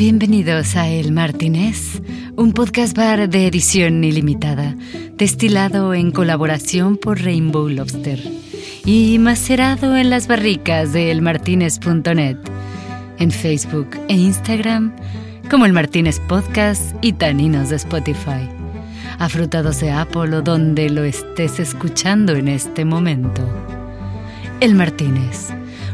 [0.00, 2.00] Bienvenidos a El Martínez,
[2.34, 4.74] un podcast bar de edición ilimitada,
[5.18, 8.18] destilado en colaboración por Rainbow Lobster
[8.86, 12.38] y macerado en las barricas de elmartinez.net,
[13.18, 14.96] en Facebook e Instagram
[15.50, 18.48] como El Martínez Podcast y Taninos de Spotify,
[19.18, 23.46] afrutados de Apple o donde lo estés escuchando en este momento.
[24.60, 25.50] El Martínez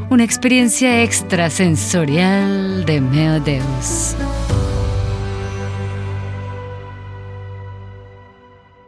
[0.08, 4.14] una experiencia extrasensorial de Meo Deus.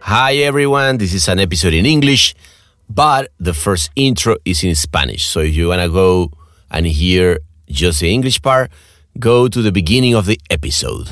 [0.01, 2.35] Hi everyone, this is an episode in English,
[2.89, 5.27] but the first intro is in Spanish.
[5.27, 6.31] So if you wanna go
[6.71, 8.71] and hear just the English part,
[9.19, 11.09] go to the beginning of the episode.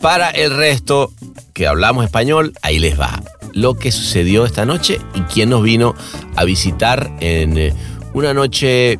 [0.00, 1.10] Para el resto
[1.54, 3.20] que hablamos español, ahí les va
[3.54, 5.94] lo que sucedió esta noche y quién nos vino
[6.36, 7.74] a visitar en eh,
[8.14, 8.98] una noche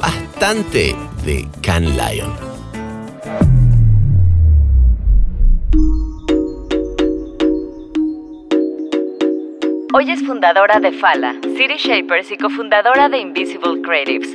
[0.00, 2.32] bastante de Can Lion.
[9.92, 14.28] Hoy es fundadora de Fala, City Shapers y cofundadora de Invisible Creatives.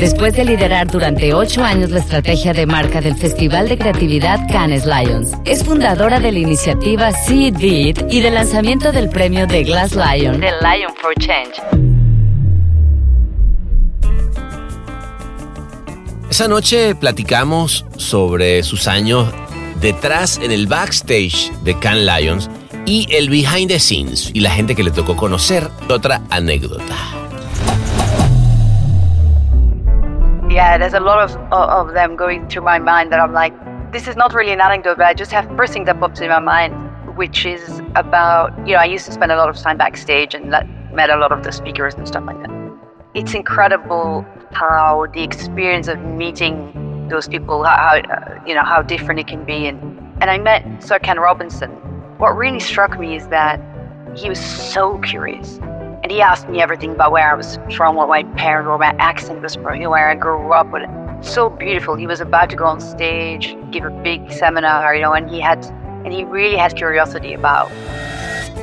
[0.00, 4.86] Después de liderar durante ocho años la estrategia de marca del Festival de Creatividad Cannes
[4.86, 9.94] Lions, es fundadora de la iniciativa Seed Beat y del lanzamiento del premio de Glass
[9.94, 11.52] Lion, The Lion for Change.
[16.30, 19.30] Esa noche platicamos sobre sus años
[19.82, 22.50] detrás en el backstage de Cannes Lions
[22.86, 25.68] y el behind the scenes y la gente que le tocó conocer.
[25.90, 27.19] Otra anécdota.
[30.50, 33.54] Yeah, there's a lot of, of them going through my mind that I'm like,
[33.92, 36.28] this is not really an anecdote, but I just have first thing that pops in
[36.28, 36.74] my mind,
[37.16, 40.50] which is about, you know, I used to spend a lot of time backstage and
[40.92, 42.50] met a lot of the speakers and stuff like that.
[43.14, 49.20] It's incredible how the experience of meeting those people, how, uh, you know, how different
[49.20, 49.66] it can be.
[49.66, 49.80] And,
[50.20, 51.70] and I met Sir Ken Robinson.
[52.18, 53.60] What really struck me is that
[54.16, 55.60] he was so curious
[56.02, 58.94] and he asked me everything about where I was from, what my parents, where my
[58.98, 60.70] accent was from, where I grew up.
[60.70, 60.82] But
[61.22, 61.96] so beautiful.
[61.96, 65.40] He was about to go on stage, give a big seminar, you know, and he
[65.40, 65.64] had,
[66.04, 67.70] and he really had curiosity about.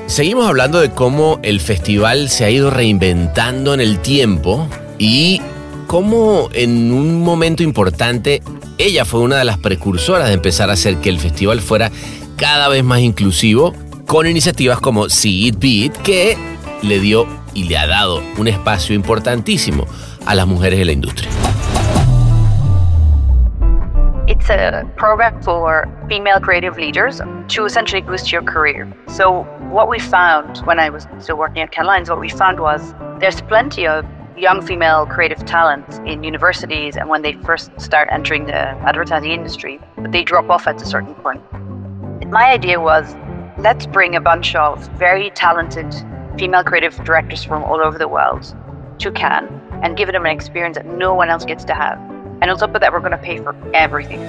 [0.08, 4.68] Seguimos hablando de cómo el festival se ha ido reinventando en el tiempo
[4.98, 5.42] y
[5.86, 8.42] cómo en un momento importante
[8.78, 11.92] ella fue una de las precursoras de empezar a hacer que el festival fuera
[12.38, 13.74] cada vez más inclusivo
[14.06, 16.38] con iniciativas como See It Beat que
[16.83, 19.85] le dio y le ha dado un espacio importantísimo
[20.25, 21.29] a las mujeres de la industria.
[24.27, 28.88] It's a program for female creative leaders to essentially boost your career.
[29.07, 32.59] So what we found when I was still working at Cannes Lions, what we found
[32.59, 34.05] was there's plenty of
[34.38, 39.79] young female creative talent in universities and when they first start entering the advertising industry,
[39.97, 41.41] but they drop off at a certain point.
[42.29, 43.15] My idea was
[43.57, 45.91] let's bring a bunch of very talented
[46.38, 48.56] female creative directors from all over the world
[49.00, 49.50] to Cannes
[49.84, 51.98] and give them an experience that no one else gets to have.
[52.42, 54.20] And on top of that, we're going to pay for everything.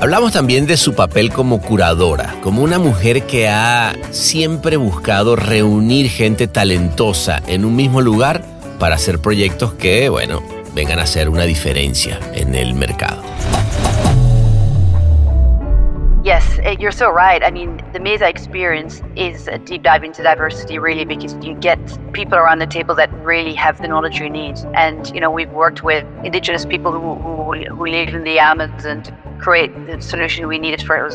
[0.00, 6.10] Hablamos también de su papel como curadora, como una mujer que ha siempre buscado reunir
[6.10, 8.42] gente talentosa en un mismo lugar
[8.80, 10.42] para hacer proyectos que, bueno,
[10.74, 13.22] vengan a hacer una diferencia en el mercado.
[16.24, 17.44] Yes, eh, you're so right.
[17.44, 21.78] I mean, the Mesa experience is a deep dive into diversity, really, because you get
[22.14, 24.56] people around the table that really have the knowledge you need.
[24.72, 29.02] And, you know, we've worked with indigenous people who, who, who live in the Amazon
[29.02, 31.14] to create the solution we needed for it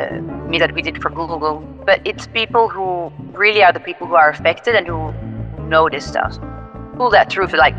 [0.00, 1.60] uh, me that we did for Google.
[1.84, 5.12] But it's people who really are the people who are affected and who
[5.68, 6.38] know this stuff.
[6.96, 7.74] Pull that through for like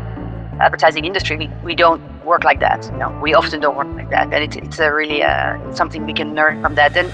[0.60, 2.84] advertising industry, we, we don't work like that.
[2.92, 6.06] You know, we often don't work like that, and it, it's a really uh, something
[6.06, 6.96] we can learn from that.
[6.96, 7.10] And,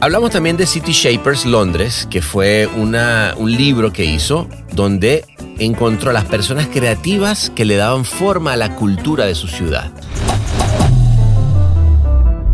[0.00, 5.24] Hablamos también de City Shapers Londres, que fue una, un libro que hizo donde
[5.58, 9.90] encontró a las personas creativas que le daban forma a la cultura de su ciudad.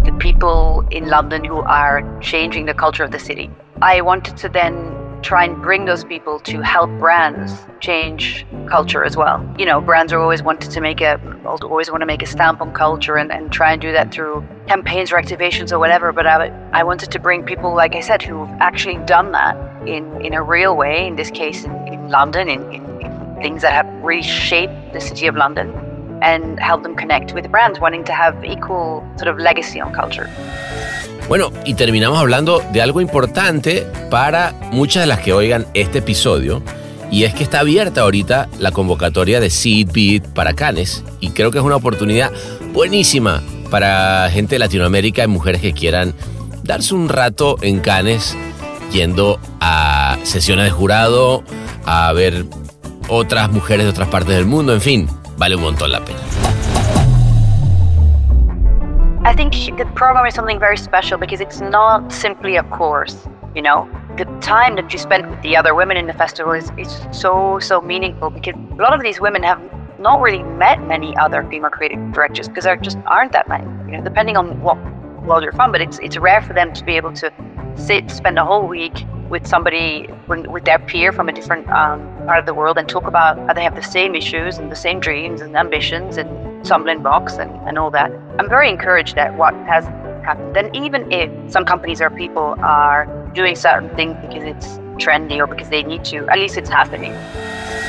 [0.05, 3.51] The people in London who are changing the culture of the city.
[3.83, 4.94] I wanted to then
[5.25, 9.43] try and bring those people to help brands change culture as well.
[9.59, 12.61] You know, brands are always wanted to make a always want to make a stamp
[12.61, 16.13] on culture and, and try and do that through campaigns or activations or whatever.
[16.13, 19.57] But I, I wanted to bring people, like I said, who've actually done that
[19.89, 23.63] in, in a real way, in this case in, in London, in, in, in things
[23.63, 25.84] that have reshaped the city of London
[26.25, 30.27] and help them connect with brands wanting to have equal sort of legacy on culture.
[31.29, 36.63] Bueno, y terminamos hablando de algo importante para muchas de las que oigan este episodio,
[37.15, 41.53] Y es que está abierta ahorita la convocatoria de Seed Beat para Cannes y creo
[41.53, 42.33] que es una oportunidad
[42.73, 46.13] buenísima para gente de Latinoamérica y mujeres que quieran
[46.65, 48.37] darse un rato en Cannes
[48.93, 51.45] yendo a sesiones de jurado,
[51.85, 52.47] a ver
[53.09, 56.21] otras mujeres de otras partes del mundo, en fin, vale un montón la pena.
[59.27, 63.63] I think the program is something very special because it's not simply a course, you
[63.63, 63.89] know.
[64.19, 67.59] The time that you spend with the other women in the festival is, is so,
[67.59, 69.61] so meaningful because a lot of these women have
[69.99, 73.97] not really met many other female creative directors because there just aren't that many, you
[73.97, 74.77] know, depending on what
[75.25, 75.73] world you're from.
[75.73, 77.33] But it's, it's rare for them to be able to
[77.77, 79.05] sit, spend a whole week
[79.35, 83.05] with somebody, with their peer from a different um, part of the world and talk
[83.05, 86.29] about how they have the same issues and the same dreams and ambitions and
[86.65, 88.13] stumbling blocks and, and all that.
[88.39, 89.85] I'm very encouraged at what has
[90.25, 90.57] happened.
[90.57, 94.69] And even if some companies or people are doing certain things because it's
[95.03, 97.13] trendy or because they need to, at least it's happening.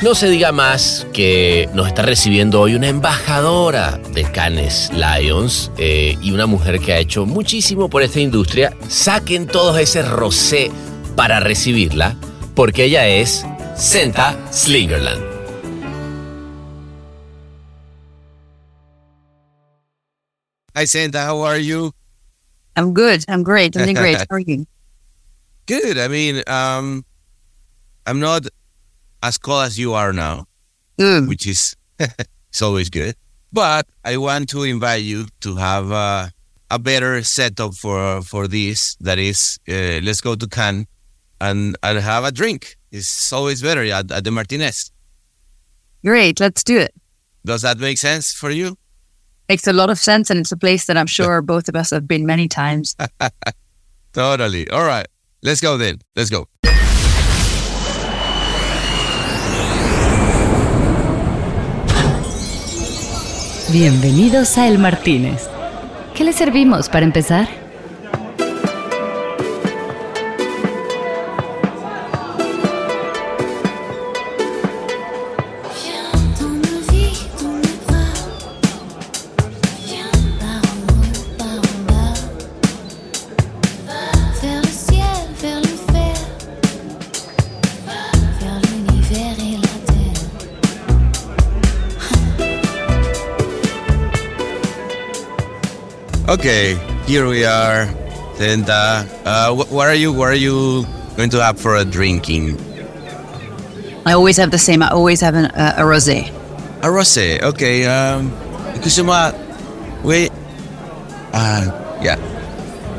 [0.01, 6.17] No se diga más que nos está recibiendo hoy una embajadora de Cannes Lions eh,
[6.21, 8.73] y una mujer que ha hecho muchísimo por esta industria.
[8.89, 10.69] Saquen todos ese rosé
[11.15, 12.15] para recibirla,
[12.55, 13.45] porque ella es
[13.75, 15.23] Senta Slingerland.
[20.75, 21.25] Hi, Senta.
[21.25, 21.91] How are you?
[22.75, 23.23] I'm good.
[23.29, 23.75] I'm great.
[23.77, 24.17] I'm doing great.
[24.29, 24.65] How are you?
[25.67, 25.97] Good.
[25.97, 27.05] I mean, um,
[28.05, 28.47] I'm not
[29.23, 30.45] as cold as you are now,
[30.97, 31.27] Mm.
[31.27, 33.15] which is it's always good.
[33.51, 36.27] But I want to invite you to have uh,
[36.69, 38.95] a better setup for for this.
[38.99, 40.87] That is, uh, let's go to Cannes
[41.45, 42.77] and and have a drink.
[42.91, 44.91] It's always better at, at the Martinez.
[46.03, 46.39] Great.
[46.39, 46.93] Let's do it.
[47.45, 48.77] Does that make sense for you?
[49.49, 51.91] Makes a lot of sense, and it's a place that I'm sure both of us
[51.91, 52.95] have been many times.
[54.13, 54.69] Totally.
[54.69, 55.07] All right.
[55.43, 55.99] Let's go then.
[56.15, 56.47] Let's go.
[63.71, 65.49] Bienvenidos a El Martínez.
[66.15, 67.64] ¿Qué le servimos para empezar?
[96.35, 96.75] Okay,
[97.07, 97.87] here we are.
[98.35, 100.11] Senta, uh, wh- what are you?
[100.11, 100.83] What are you
[101.15, 102.59] going to have for a drinking?
[104.05, 104.83] I always have the same.
[104.83, 106.27] I always have an, uh, a rosé.
[106.83, 107.39] A rosé.
[107.41, 107.87] Okay.
[107.87, 108.35] Um,
[108.75, 109.31] excusez-moi.
[110.03, 110.27] Oui.
[111.31, 111.71] Uh,
[112.03, 112.19] yeah.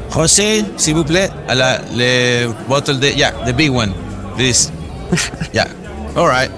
[0.08, 1.28] José, s'il vous plaît.
[1.46, 3.92] À la, le bottle de, yeah, the big one.
[4.40, 4.72] This.
[5.52, 5.68] yeah.
[6.16, 6.48] All right.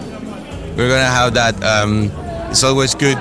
[0.79, 1.59] We're gonna have that.
[1.59, 2.13] Um,
[2.55, 3.19] it's always good,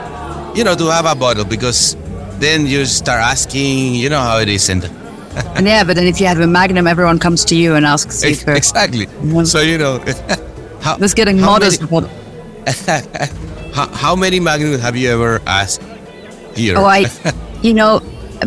[0.54, 1.98] you know, to have a bottle because
[2.40, 3.96] then you start asking.
[3.96, 4.84] You know how it is, and
[5.62, 8.36] yeah, but then if you have a Magnum, everyone comes to you and asks you
[8.36, 8.54] for.
[8.54, 9.08] exactly.
[9.46, 10.00] So you know.
[10.82, 11.90] how, Let's getting how modest.
[11.92, 12.08] many-
[13.74, 15.82] how, how many magnums have you ever asked
[16.56, 16.78] here?
[16.78, 17.06] Oh, I,
[17.62, 18.02] you know,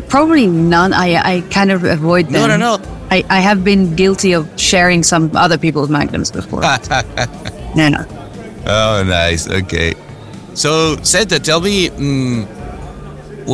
[0.09, 0.93] probably none.
[0.93, 2.33] I I kind of avoid them.
[2.33, 2.99] No, no, no.
[3.11, 6.61] I, I have been guilty of sharing some other people's magnums before.
[6.61, 8.05] no, no.
[8.67, 9.49] oh, nice.
[9.49, 9.95] Okay.
[10.55, 12.47] So, Senta, tell me, mm,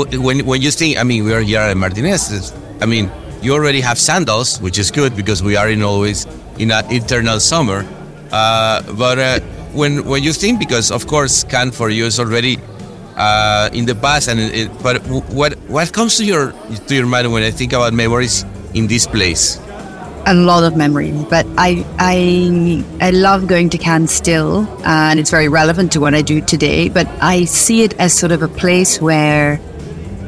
[0.04, 2.52] when when you think, I mean, we are here at Martinez.
[2.80, 3.10] I mean,
[3.40, 6.26] you already have sandals, which is good because we are in always
[6.58, 7.86] in an eternal summer.
[8.30, 9.40] Uh, but uh,
[9.72, 12.58] when when you think, because of course, Cannes for you is already
[13.16, 15.00] uh, in the past, and it, but
[15.32, 16.52] what what comes to your
[16.88, 19.60] to your mind when I think about memories in this place?
[20.28, 25.30] a lot of memories, but I I I love going to Cannes still, and it's
[25.30, 26.88] very relevant to what I do today.
[26.88, 29.60] But I see it as sort of a place where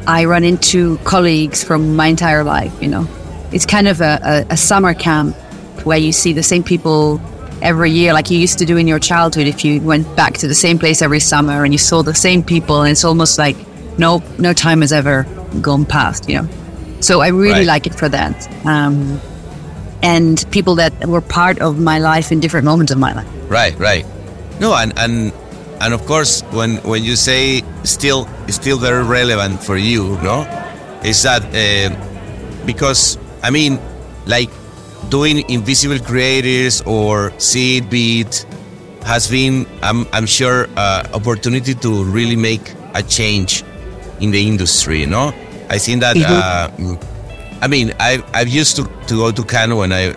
[0.09, 2.73] I run into colleagues from my entire life.
[2.83, 3.07] You know,
[3.53, 5.37] it's kind of a, a, a summer camp
[5.85, 7.21] where you see the same people
[7.61, 9.47] every year, like you used to do in your childhood.
[9.47, 12.43] If you went back to the same place every summer and you saw the same
[12.43, 13.57] people, and it's almost like
[13.99, 15.25] no no time has ever
[15.61, 16.29] gone past.
[16.29, 16.49] You know,
[17.01, 17.67] so I really Right.
[17.67, 18.49] like it for that.
[18.65, 19.21] Um,
[20.03, 23.29] and people that were part of my life in different moments of my life.
[23.51, 24.07] Right, right.
[24.61, 25.33] No, and and
[25.81, 30.43] and of course, when when you say still still very relevant for you, no,
[31.05, 31.95] is that uh,
[32.67, 33.79] because I mean,
[34.27, 34.51] like
[35.09, 38.47] doing Invisible Creatives or See It Be It
[39.05, 43.65] has been, I'm I'm sure, uh, opportunity to really make a change
[44.21, 45.07] in the industry.
[45.07, 45.33] No,
[45.71, 46.17] I think that.
[46.17, 46.97] Uh,
[47.61, 50.15] I mean, I I've used to, to go to Cannes when I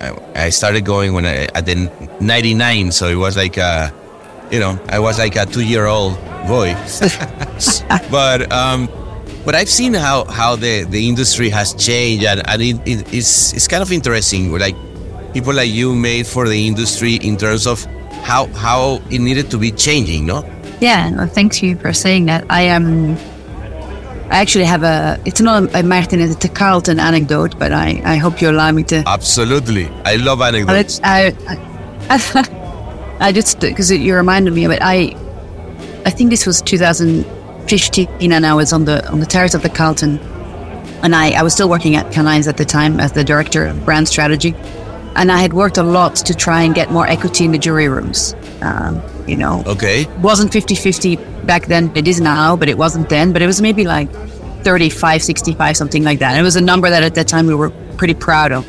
[0.00, 3.92] I, I started going when I at the 99, so it was like a,
[4.54, 6.14] you know, I was like a two-year-old
[6.46, 6.74] boy.
[8.10, 8.88] but um,
[9.44, 13.52] but I've seen how how the, the industry has changed, and, and it, it, it's
[13.52, 14.52] it's kind of interesting.
[14.56, 14.76] Like
[15.32, 17.84] people like you made for the industry in terms of
[18.22, 20.44] how how it needed to be changing, no?
[20.80, 22.46] Yeah, well, thank you for saying that.
[22.48, 22.86] I am.
[22.86, 23.18] Um,
[24.30, 25.18] I actually have a.
[25.24, 28.84] It's not a Martinez, it's a Carlton anecdote, but I, I hope you allow me
[28.84, 29.02] to.
[29.04, 30.98] Absolutely, I love anecdotes.
[30.98, 31.34] it's- I,
[32.08, 32.60] I,
[33.20, 34.80] I just because you reminded me of it.
[34.82, 35.16] I,
[36.04, 39.68] I think this was 2015, and I was on the on the terrace of the
[39.68, 40.18] Carlton,
[41.02, 43.66] and I, I was still working at Cannes Lions at the time as the director
[43.66, 44.54] of brand strategy,
[45.16, 47.88] and I had worked a lot to try and get more equity in the jury
[47.88, 48.34] rooms.
[48.60, 51.90] Um, you know, Okay, wasn't 50-50 back then.
[51.94, 53.32] It is now, but it wasn't then.
[53.32, 54.10] But it was maybe like
[54.64, 56.30] 35, 65, something like that.
[56.32, 58.66] And it was a number that at that time we were pretty proud of.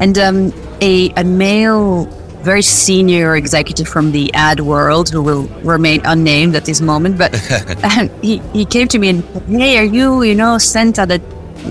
[0.00, 2.06] And um, a, a male,
[2.44, 7.32] very senior executive from the ad world who will remain unnamed at this moment, but
[7.84, 11.22] um, he, he came to me and hey, are you, you know, Senta that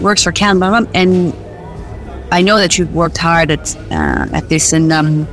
[0.01, 0.57] works for Cannes?
[0.59, 1.33] blah, blah, And
[2.31, 4.73] I know that you've worked hard at, uh, at this.
[4.73, 5.27] And, um,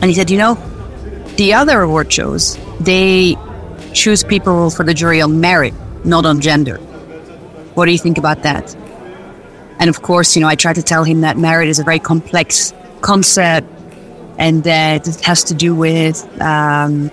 [0.00, 0.54] and he said, you know,
[1.36, 3.36] the other award shows, they
[3.92, 6.78] choose people for the jury on merit, not on gender.
[7.74, 8.74] What do you think about that?
[9.78, 11.98] And of course, you know, I tried to tell him that merit is a very
[11.98, 12.72] complex
[13.02, 13.68] concept
[14.38, 17.10] and that it has to do with um,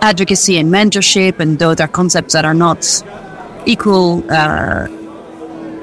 [0.00, 3.02] advocacy and mentorship, and those are concepts that are not
[3.66, 4.86] equal uh,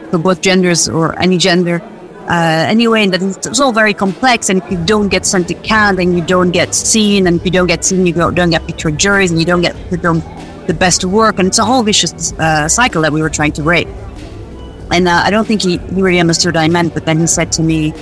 [0.09, 1.81] for both genders or any gender.
[2.29, 4.49] Uh, anyway, and that it's, all very complex.
[4.49, 7.45] And if you don't get sent to Cannes, then you don't get seen, and if
[7.45, 10.73] you don't get seen, you don't, get picked for juries, and you don't get the
[10.73, 13.87] best work, and it's a whole vicious uh, cycle that we were trying to break.
[14.91, 17.27] And uh, I don't think he, he really understood what I meant, but then he
[17.27, 17.93] said to me,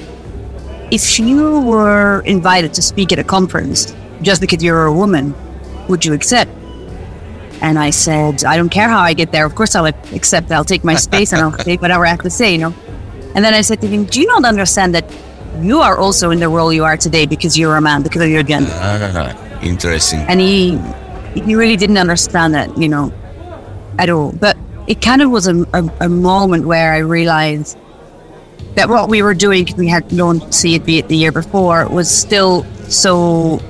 [0.91, 5.33] if you were invited to speak at a conference just because you're a woman,
[5.87, 6.51] would you accept?
[7.61, 9.45] And I said, I don't care how I get there.
[9.45, 10.51] Of course I'll accept.
[10.51, 12.73] I'll take my space and I'll say whatever I have to say, you know.
[13.35, 15.05] And then I said to him, Do you not understand that
[15.61, 18.29] you are also in the role you are today because you're a man, because of
[18.29, 18.71] your gender?
[18.73, 20.19] Ah, interesting.
[20.27, 20.77] and he
[21.35, 23.13] he really didn't understand that, you know,
[23.97, 24.33] at all.
[24.33, 24.57] But
[24.87, 27.77] it kind of was a, a, a moment where I realized
[28.75, 32.65] that what we were doing, 'cause we had It Be the year before, was still
[32.87, 33.61] so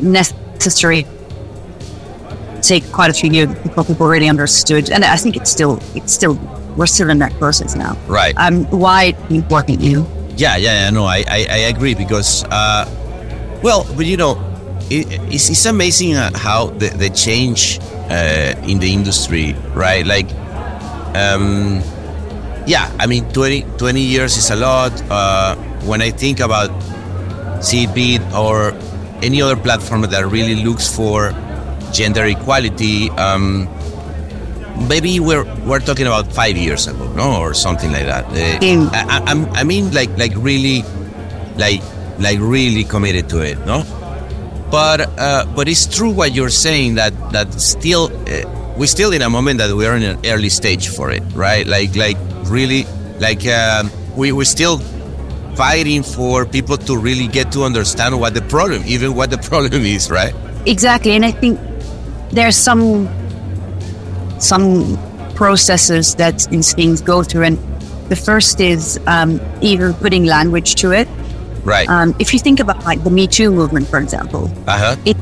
[0.00, 1.06] necessary.
[2.60, 6.12] Take quite a few years before people really understood, and I think it's still it's
[6.12, 6.38] still
[6.76, 7.96] we're still in that process now.
[8.06, 8.34] Right.
[8.36, 10.06] Um, why important, you?
[10.36, 10.90] Yeah, yeah, yeah.
[10.90, 12.86] No, I, I, I agree because, uh,
[13.62, 14.40] well, but you know,
[14.88, 20.06] it, it's, it's amazing uh, how the, the change uh, in the industry, right?
[20.06, 20.30] Like,
[21.14, 21.82] um,
[22.66, 24.92] yeah, I mean, 20, 20 years is a lot.
[25.10, 26.70] Uh, when I think about
[27.62, 28.72] See It Be It or
[29.22, 31.32] any other platform that really looks for
[31.92, 33.68] gender equality, um,
[34.88, 38.24] maybe we're we're talking about five years ago, no, or something like that.
[38.26, 38.60] Uh.
[38.92, 40.82] I, I, I mean, like like really,
[41.56, 41.82] like
[42.18, 43.84] like really committed to it, no.
[44.70, 49.22] But uh, but it's true what you're saying that that still uh, we're still in
[49.22, 51.66] a moment that we are in an early stage for it, right?
[51.66, 52.86] Like like really
[53.18, 54.78] like um, we we're still
[55.54, 59.82] fighting for people to really get to understand what the problem, even what the problem
[59.82, 60.34] is, right?
[60.66, 61.60] Exactly, and I think
[62.30, 63.08] there's some
[64.38, 64.98] some
[65.34, 67.58] processes that these things go through, and
[68.08, 71.08] the first is um, either putting language to it.
[71.64, 71.88] Right.
[71.88, 74.96] Um, if you think about like the Me Too movement, for example, Uh huh.
[75.04, 75.16] it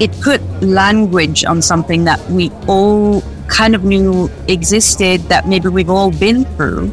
[0.00, 5.90] it put language on something that we all kind of knew existed, that maybe we've
[5.90, 6.92] all been through,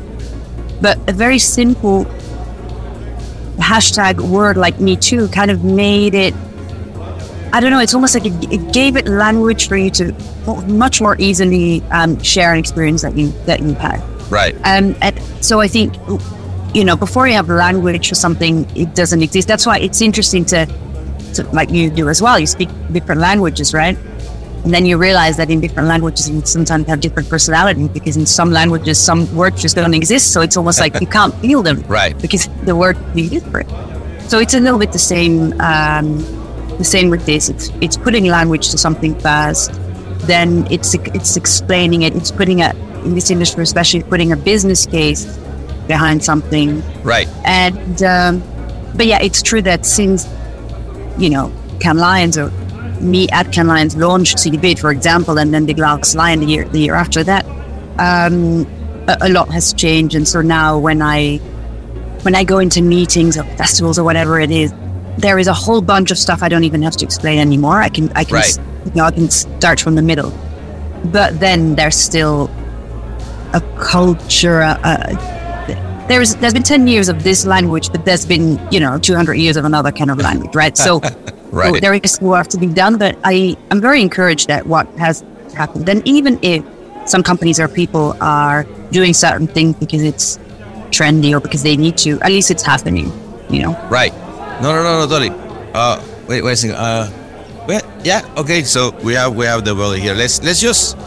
[0.82, 2.06] but a very simple
[3.58, 6.34] hashtag word like Me Too kind of made it.
[7.54, 7.80] I don't know.
[7.80, 10.14] It's almost like it, it gave it language for you to
[10.68, 14.00] much more easily um, share an experience that you that you've had.
[14.32, 14.56] Right.
[14.64, 15.94] Um, and so I think,
[16.74, 19.48] you know, before you have language or something, it doesn't exist.
[19.48, 20.66] That's why it's interesting to,
[21.34, 22.40] to, like you do as well.
[22.40, 23.98] You speak different languages, right?
[24.64, 28.26] And then you realize that in different languages, you sometimes have different personalities because in
[28.26, 30.32] some languages, some words just don't exist.
[30.32, 32.20] So it's almost like you can't feel them, Right.
[32.22, 33.70] Because the word is different.
[34.30, 35.60] So it's a little bit the same.
[35.60, 36.20] Um,
[36.78, 37.50] the same with this.
[37.50, 39.72] It's it's putting language to something fast.
[40.26, 42.16] Then it's it's explaining it.
[42.16, 42.74] It's putting a
[43.04, 45.26] in this industry, especially putting a business case
[45.96, 46.70] behind something.
[47.04, 47.28] Right.
[47.46, 48.34] And um,
[48.98, 50.28] but yeah, it's true that since
[51.18, 51.52] you know
[51.84, 52.50] Cannes Lions or
[53.02, 56.16] me at Cannes Lions launched See It Be It, for example, and then the Glass
[56.16, 57.44] Lion the year the year after that,
[58.00, 58.66] um,
[59.08, 60.16] a, a lot has changed.
[60.16, 61.38] And so now when I
[62.26, 64.72] when I go into meetings or festivals or whatever it is,
[65.18, 67.82] there is a whole bunch of stuff I don't even have to explain anymore.
[67.82, 68.58] I can I can Right.
[68.86, 70.32] you know I can start from the middle,
[71.18, 72.50] but then there's still
[73.54, 74.62] a culture.
[74.62, 75.16] Uh,
[76.12, 79.56] there's there's been ten years of this language, but there's been you know 200 years
[79.58, 80.78] of another kind of language, right?
[80.78, 81.00] So,
[81.52, 81.74] Right.
[81.74, 85.24] so there is work to be done, but I i'm very encouraged at what has
[85.54, 85.90] happened.
[85.90, 86.64] And even if
[87.06, 90.38] some companies or people are doing certain things because it's
[90.92, 93.12] trendy or because they need to, at least it's happening.
[93.50, 93.74] You know.
[93.90, 94.14] Right.
[94.62, 95.32] No, no, no, no, totally.
[95.74, 96.78] Uh, wait, wait a second.
[96.78, 97.12] Uh,
[97.68, 98.64] wait, yeah, okay.
[98.64, 100.14] So we have we have the bottle here.
[100.14, 100.98] Let's let's just.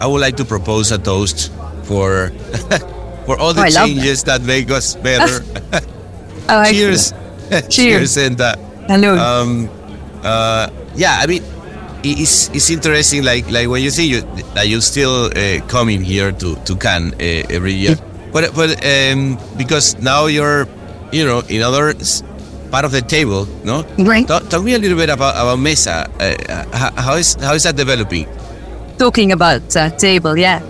[0.00, 1.52] I would like to propose a toast
[1.84, 2.32] for
[3.26, 4.42] for all the Oh, changes that.
[4.42, 5.44] make us better.
[6.50, 7.14] Oh, Cheers.
[7.70, 8.16] Cheers.
[8.18, 8.56] And uh,
[8.88, 9.14] Hello.
[9.14, 9.70] um,
[10.24, 10.66] uh,
[10.98, 11.44] yeah, I mean,
[12.02, 13.22] it's it's interesting.
[13.22, 14.26] Like like when you see you
[14.58, 17.94] that you still uh, coming here to to Cannes uh, every year,
[18.34, 20.66] but but um, because now you're
[21.14, 21.94] you know in other
[22.74, 23.86] part of the table, no?
[23.98, 24.26] Right.
[24.26, 26.10] Talk, talk me a little bit about about Mesa.
[26.18, 26.34] Uh,
[26.74, 28.26] how, how is how is that developing?
[28.98, 30.60] talking about uh, table, yeah.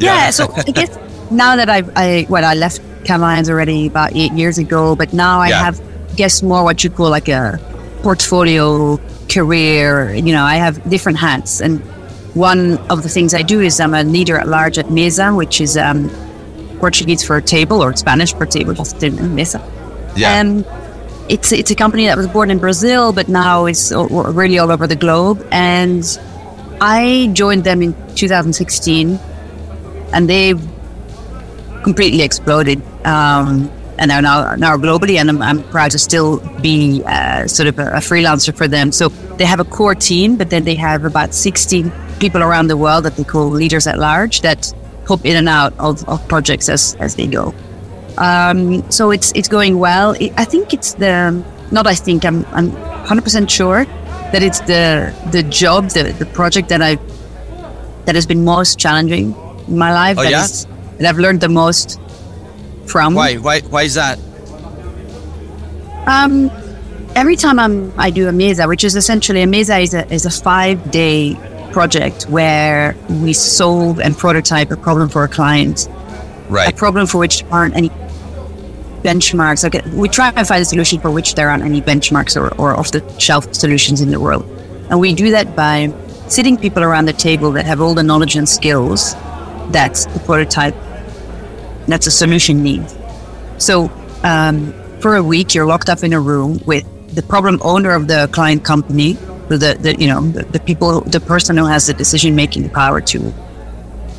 [0.00, 0.26] Yeah.
[0.26, 0.90] Yeah, so I guess
[1.30, 5.12] now that I've, I, well, I left Cannes Lions already about eight years ago, but
[5.12, 5.64] now I Yeah.
[5.64, 7.58] have, I guess, more what you call like a
[8.02, 10.12] portfolio career.
[10.14, 11.60] You know, I have different hats.
[11.60, 11.80] And
[12.34, 15.60] one of the things I do is I'm a leader at large at Mesa, which
[15.60, 16.10] is um,
[16.78, 19.60] Portuguese for table or Spanish for table, just in Mesa.
[20.16, 20.40] Yeah.
[20.40, 20.64] Um,
[21.28, 24.86] it's it's a company that was born in Brazil, but now is really all over
[24.88, 25.46] the globe.
[25.52, 26.02] And
[26.80, 29.18] I joined them in 2016,
[30.12, 30.60] and they've
[31.82, 32.82] completely exploded.
[33.06, 33.70] Um,
[34.00, 37.78] and are now now globally, and I'm, I'm proud to still be uh, sort of
[37.78, 38.92] a, a freelancer for them.
[38.92, 42.78] So they have a core team, but then they have about 60 people around the
[42.78, 44.72] world that they call leaders at large that
[45.06, 47.54] hop in and out of, of projects as as they go.
[48.16, 50.16] Um, so it's it's going well.
[50.36, 51.86] I think it's the not.
[51.86, 53.84] I think I'm I'm 100 percent sure
[54.32, 56.96] that it's the the job, the the project that I
[58.06, 59.34] that has been most challenging
[59.68, 60.18] in my life.
[60.18, 60.44] Oh, that yeah?
[60.44, 60.66] is-
[61.00, 61.98] that I've learned the most
[62.86, 63.14] from.
[63.14, 64.18] Why why why is that?
[66.06, 66.50] Um,
[67.16, 70.26] every time I'm I do a mesa, which is essentially a mesa is a is
[70.26, 71.36] a five day
[71.72, 75.88] project where we solve and prototype a problem for a client.
[76.48, 76.68] Right.
[76.68, 77.90] A problem for which there aren't any
[79.02, 79.64] benchmarks.
[79.64, 82.76] Okay, we try and find a solution for which there aren't any benchmarks or, or
[82.76, 84.44] off the shelf solutions in the world.
[84.90, 85.94] And we do that by
[86.28, 89.14] sitting people around the table that have all the knowledge and skills
[89.72, 90.74] that the prototype,
[91.88, 92.84] that's a solution need.
[93.58, 93.90] So
[94.22, 98.06] um, for a week, you're locked up in a room with the problem owner of
[98.06, 99.14] the client company,
[99.48, 103.00] the, the you know the, the people, the person who has the decision making power
[103.00, 103.32] to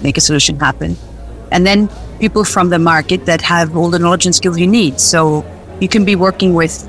[0.03, 0.97] make a solution happen,
[1.51, 4.99] and then people from the market that have all the knowledge and skills you need.
[4.99, 5.45] So
[5.79, 6.87] you can be working with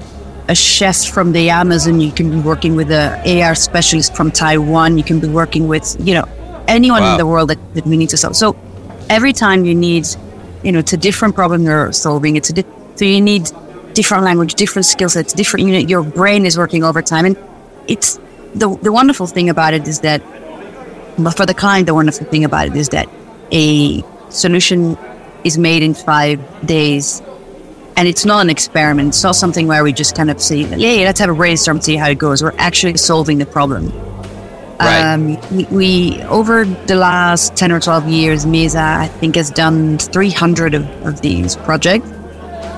[0.48, 4.98] a chef from the Amazon, you can be working with a AR specialist from Taiwan,
[4.98, 6.24] you can be working with you know
[6.66, 7.12] anyone Wow.
[7.12, 8.34] in the world that, that we need to solve.
[8.36, 8.56] So
[9.08, 10.06] every time you need,
[10.62, 12.36] you know, it's a different problem you're solving.
[12.36, 12.64] It's a di-
[12.96, 13.50] so you need
[13.94, 15.66] different language, different skill sets, different.
[15.66, 17.36] You know, your brain is working overtime, and
[17.88, 18.18] it's
[18.54, 20.22] the the wonderful thing about it is that,
[21.18, 23.08] but for the client, the wonderful thing about it is that
[23.50, 24.96] a solution
[25.44, 27.22] is made in five days.
[27.94, 29.08] And it's not an experiment.
[29.08, 31.96] It's not something where we just kind of say, "Yeah, let's have a brainstorm, see
[31.96, 33.92] how it goes." We're actually solving the problem.
[34.82, 35.14] Right.
[35.14, 39.98] Um, we, we over the last ten or twelve years, Mesa I think has done
[39.98, 42.08] three hundred of, of these projects.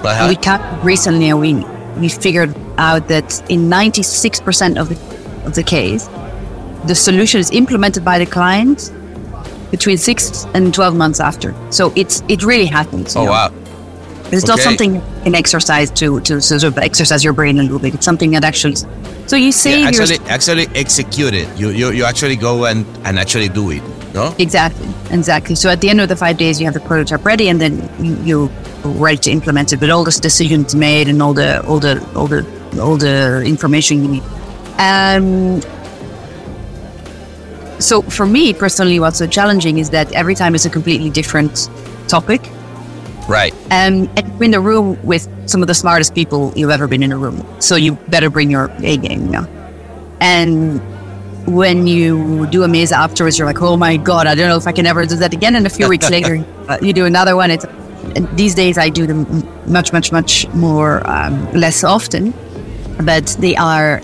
[0.03, 1.55] But And how, we kept recently, and we
[1.99, 4.97] we figured out that in ninety six percent of the
[5.47, 6.09] of the case,
[6.87, 8.93] the solution is implemented by the client
[9.71, 11.55] between six and twelve months after.
[11.71, 13.17] So it's it really happens.
[13.17, 13.31] oh know.
[13.31, 13.53] wow.
[14.35, 17.79] It's not something you can exercise to to sort of exercise your brain a little
[17.79, 17.95] bit.
[17.95, 18.77] It's something that actually.
[19.27, 21.49] So you save Yeah, actually actually execute it.
[21.59, 23.83] You you, you actually go and, and actually do it.
[24.15, 24.35] No?
[24.39, 25.57] Exactly, exactly.
[25.57, 27.91] So at the end of the five days, you have the prototype ready, and then
[27.99, 28.51] you, you're
[28.85, 29.81] ready to implement it.
[29.81, 32.47] But all this decisions made, and all the all the all the
[32.81, 34.23] all the information you need.
[34.79, 35.61] Um.
[37.81, 41.69] So for me personally, what's so challenging is that every time it's a completely different
[42.07, 42.41] topic,
[43.29, 43.55] Right.
[43.71, 47.03] um, and you're in the room with some of the smartest people you've ever been
[47.03, 47.45] in a room.
[47.61, 49.47] So you better bring your A game, you know.
[50.21, 50.81] And
[51.47, 54.67] when you do a mesa afterwards, you're like, oh my god, I don't know if
[54.67, 55.57] I can ever do that again.
[55.57, 57.51] And a few weeks later, uh, you do another one.
[57.51, 57.65] It's
[58.17, 59.27] and these days I do them
[59.67, 62.33] much, much, much more um, less often,
[63.03, 64.01] but they are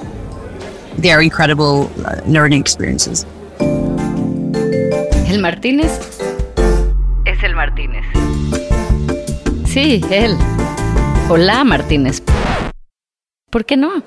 [0.99, 3.25] they are incredible uh, learning experiences.
[3.61, 6.21] El Martínez
[7.25, 8.20] es el Martínez.
[9.73, 10.37] Sí, él.
[11.29, 12.21] o la Martínez.
[13.51, 14.03] ¿Por qué no?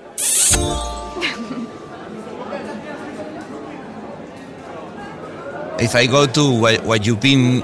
[5.80, 7.64] if I go to what, what you've been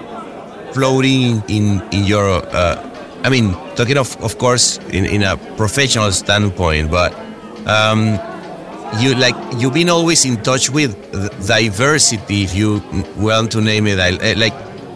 [0.74, 2.78] floating in in your, uh,
[3.24, 7.14] I mean, talking of of course in, in a professional standpoint, but
[7.68, 8.18] um,
[9.00, 10.96] you like you've been always in touch with
[11.46, 12.82] diversity, if you
[13.18, 13.98] want to name it,
[14.38, 14.54] like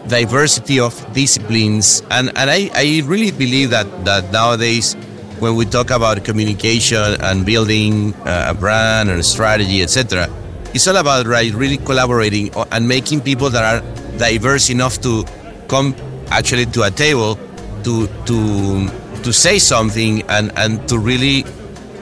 [0.08, 4.94] diversity of disciplines, and and I, I really believe that that nowadays
[5.40, 10.28] when we talk about communication and building a brand and a strategy, etc
[10.74, 15.24] it's all about right really collaborating and making people that are diverse enough to
[15.68, 15.94] come
[16.30, 17.38] actually to a table
[17.84, 18.90] to to
[19.22, 21.46] to say something and and to really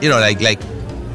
[0.01, 0.59] you know like like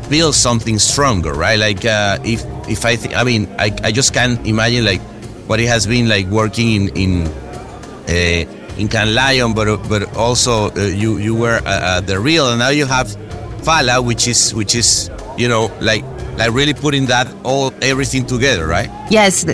[0.09, 1.59] build something stronger right?
[1.59, 5.01] Like uh, if if i think i mean I, I just can't imagine like
[5.49, 10.71] what it has been like working in in uh, in Cannes Lions, but but also
[10.71, 13.11] uh, you you were uh, uh, the real, and now you have
[13.65, 16.05] Fala, which is which is you know like
[16.37, 18.91] like really putting that all everything together, right?
[19.11, 19.45] Yes,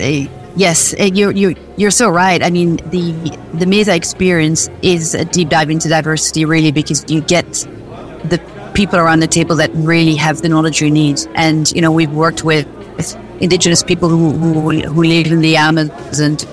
[0.55, 2.43] yes, you're you you're so right.
[2.43, 7.21] I mean, the the Mesa experience is a deep dive into diversity, really, because you
[7.21, 7.49] get
[8.29, 8.39] the
[8.73, 11.25] people around the table that really have the knowledge you need.
[11.35, 12.67] And you know, we've worked with
[13.39, 16.47] indigenous people who, who who live in the Amazon to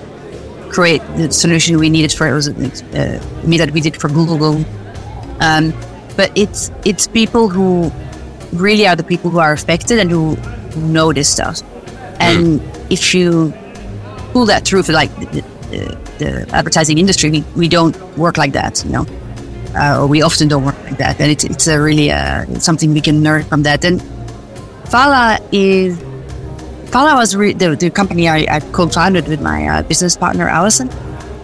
[0.69, 4.63] create the solution we needed for it was uh, me that we did for Google.
[5.39, 5.73] Um,
[6.15, 7.91] but it's it's people who
[8.53, 10.37] really are the people who are affected and who
[10.75, 11.61] know this stuff.
[12.19, 13.53] And if you
[14.31, 15.41] pull that through for like the,
[15.71, 19.05] the, the advertising industry, we, we don't work like that, you know,
[19.75, 21.19] uh, or we often don't work like that.
[21.19, 23.83] And it's, it's a really uh, something we can learn from that.
[23.83, 24.01] And
[24.89, 25.97] Fala is
[26.93, 30.89] Fala was re- the, the company I, I co-founded with my uh, business partner Allison.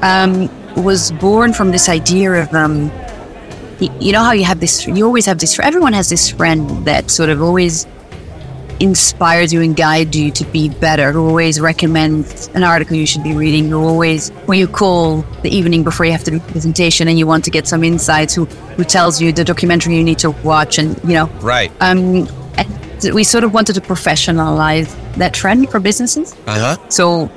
[0.01, 2.89] Um, was born from this idea of um,
[3.81, 6.85] y- you know how you have this you always have this everyone has this friend
[6.85, 7.85] that sort of always
[8.79, 13.23] inspires you and guides you to be better who always recommends an article you should
[13.23, 16.51] be reading who always when you call the evening before you have to do a
[16.51, 18.45] presentation and you want to get some insights who
[18.77, 21.69] who tells you the documentary you need to watch and you know Right.
[21.81, 22.25] um
[23.13, 26.89] we sort of wanted to professionalize that trend for businesses Uh huh.
[26.89, 27.29] so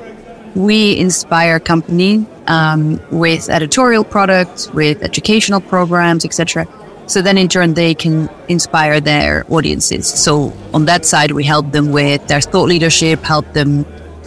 [0.54, 6.66] we inspire company um, with editorial products, with educational programs, etc.
[7.06, 10.06] So then in turn they can inspire their audiences.
[10.06, 13.86] So on that side we help them with their thought leadership, help them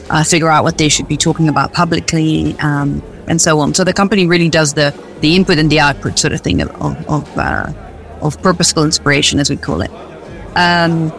[0.10, 3.74] uh, figure out what they should be talking about publicly, um, and so on.
[3.76, 6.70] So the company really does the the input and the output sort of thing of
[6.82, 7.72] of of, uh,
[8.22, 9.92] of purposeful inspiration, as we call it.
[10.56, 11.12] Um,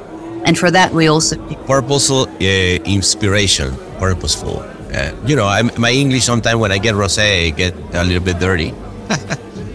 [0.46, 2.42] and for that we also Purposeful uh,
[2.84, 4.60] inspiration, purposeful.
[4.94, 8.22] Uh, you know, I'm, my English sometimes when I get rosé, I get a little
[8.24, 8.72] bit dirty.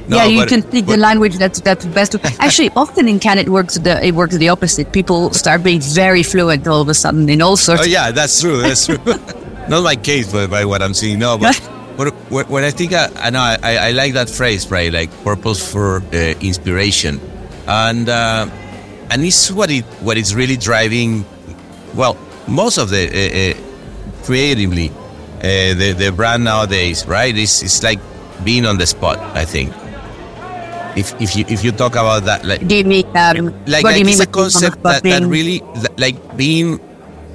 [0.08, 2.12] No, yeah, you but- can speak the language that's that's best.
[2.14, 4.92] To actually, often in Canada it works the it works the opposite.
[4.92, 7.84] People start being very fluent all of a sudden in all sorts.
[7.84, 8.60] Oh yeah, that's true.
[8.62, 8.98] That's true.
[9.70, 11.20] Not my case, but by what I'm seeing.
[11.20, 11.56] No, but
[11.96, 13.58] but when- when I think I, I know I,
[13.88, 14.92] I like that phrase, right?
[14.92, 17.22] Like purpose for uh, inspiration,
[17.68, 18.48] and uh,
[19.12, 21.26] and it's what it what is really driving.
[21.94, 27.36] Well, most of the uh, uh, creatively, uh, the the brand nowadays, right?
[27.36, 28.00] It's it's like
[28.44, 29.20] being on the spot.
[29.36, 29.74] I think.
[30.96, 33.96] If, if you if you talk about that, like Do you mean um, like, like
[33.98, 35.64] you mean a with being on the concept that, that really
[35.98, 36.80] like being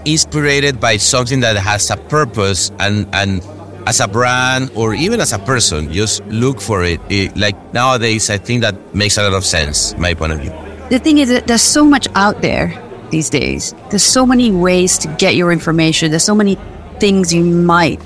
[0.04, 3.40] inspired by something that has a purpose and and
[3.86, 8.30] as a brand or even as a person just look for it, It- like nowadays
[8.30, 10.52] i think that makes a lot of sense my point of view
[10.90, 12.72] The thing is that there's so much out there
[13.10, 13.74] these days.
[13.90, 16.10] There's so many ways to get your information.
[16.10, 16.56] There's so many
[17.00, 18.00] things you might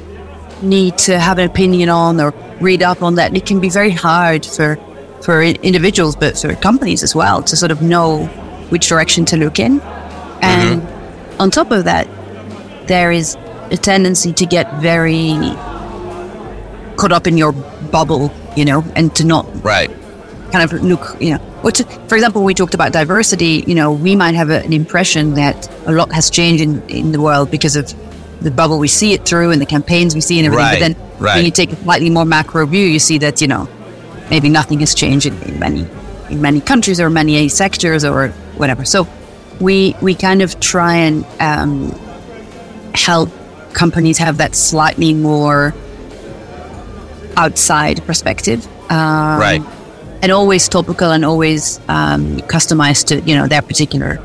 [0.62, 3.36] need to have an opinion on or read up on that.
[3.36, 4.78] It can be very hard for
[5.22, 8.24] for individuals, but for companies as well, to sort of know
[8.70, 9.80] which direction to look in.
[10.40, 11.40] And mm-hmm.
[11.40, 12.08] on top of that,
[12.86, 13.36] there is
[13.70, 15.34] a tendency to get very
[16.96, 19.90] caught up in your bubble, you know, and to not right
[20.50, 24.16] kind of look, you know, which, for example, we talked about diversity, you know, we
[24.16, 27.76] might have a, an impression that a lot has changed in, in the world because
[27.76, 27.92] of
[28.40, 30.64] the bubble we see it through and the campaigns we see and everything.
[30.64, 31.36] Right, But then right.
[31.36, 33.68] when you take a slightly more macro view, you see that, you know,
[34.30, 35.86] maybe nothing has changed in, in many
[36.30, 38.84] in many countries or many sectors or whatever.
[38.84, 39.06] So
[39.60, 41.90] we we kind of try and um,
[42.94, 43.28] help
[43.72, 45.74] companies have that slightly more
[47.36, 48.66] outside perspective.
[48.90, 49.62] Um, right
[50.22, 54.18] and always topical and always um, customized to you know their particular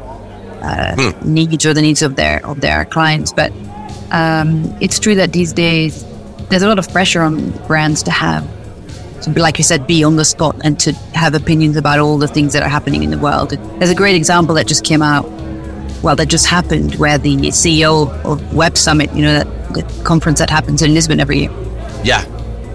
[0.62, 1.34] uh, Hmm.
[1.34, 3.32] needs or the needs of their of their clients.
[3.34, 3.52] But
[4.12, 6.04] um, it's true that these days
[6.50, 8.44] there's a lot of pressure on brands to have
[9.22, 12.18] to be, like you said, be on the spot and to have opinions about all
[12.18, 13.50] the things that are happening in the world.
[13.80, 15.26] There's a great example that just came out,
[16.04, 20.38] well, that just happened, where the CEO of Web Summit, you know, that the conference
[20.40, 21.52] that happens in Lisbon every year,
[22.04, 22.24] Yeah.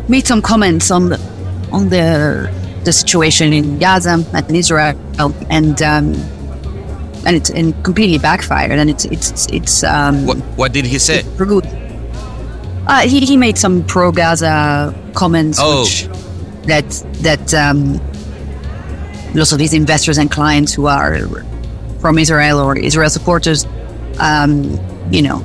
[0.09, 1.21] made some comments on the
[1.71, 2.51] on the
[2.85, 4.99] the situation in Gaza and Israel,
[5.51, 6.15] and um,
[7.27, 11.23] and it's and completely backfired, and it's it's it's um, What What did he say?
[12.87, 15.83] Uh, he, he made some pro Gaza comments Oh.
[15.83, 16.09] which,
[16.67, 16.89] that
[17.23, 18.01] that um,
[19.35, 21.19] lots of his investors and clients who are
[22.01, 23.67] from Israel or Israel supporters,
[24.19, 24.79] um,
[25.13, 25.39] you know,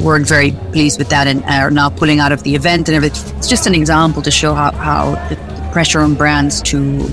[0.00, 3.36] weren't very pleased with that and are now pulling out of the event and everything.
[3.38, 5.36] It's just an example to show how, how the
[5.76, 7.06] pressure on brands to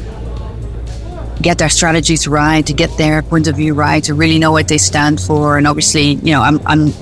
[1.42, 4.70] get their strategies right, to get their point of view right, to really know what
[4.70, 5.58] they stand for.
[5.58, 6.94] And obviously, you know, I'm, I'm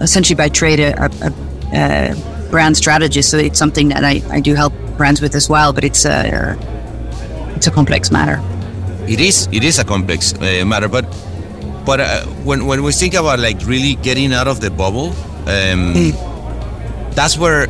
[0.00, 1.30] essentially by trade a, a,
[1.74, 5.74] a brand strategist, so it's something that I, I do help brands with as well.
[5.74, 6.56] But it's a
[7.54, 8.40] it's a complex matter.
[9.06, 9.46] It is.
[9.52, 11.04] It is a complex uh, matter, but
[11.84, 15.12] but uh, when when we think about like really getting out of the bubble,
[15.46, 15.92] um,
[17.12, 17.68] that's where.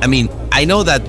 [0.00, 1.02] I mean, I know that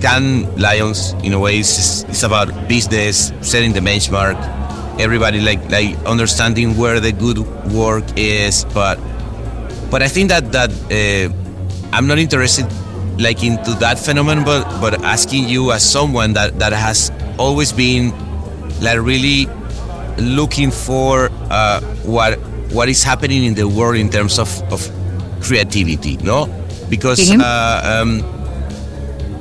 [0.00, 4.36] Cannes Lions, in a way, it's, is about business, setting the benchmark,
[5.00, 7.38] everybody like like understanding where the good
[7.72, 8.98] work is, but
[9.90, 11.32] but I think that that uh,
[11.92, 12.66] I'm not interested
[13.18, 18.12] like into that phenomenon, but but asking you as someone that that has always been
[18.80, 19.48] like really
[20.18, 22.38] looking for uh, what
[22.72, 24.80] what is happening in the world in terms of, of
[25.40, 26.46] creativity, no?
[26.88, 27.40] Because Mhm.
[27.40, 28.22] uh, um,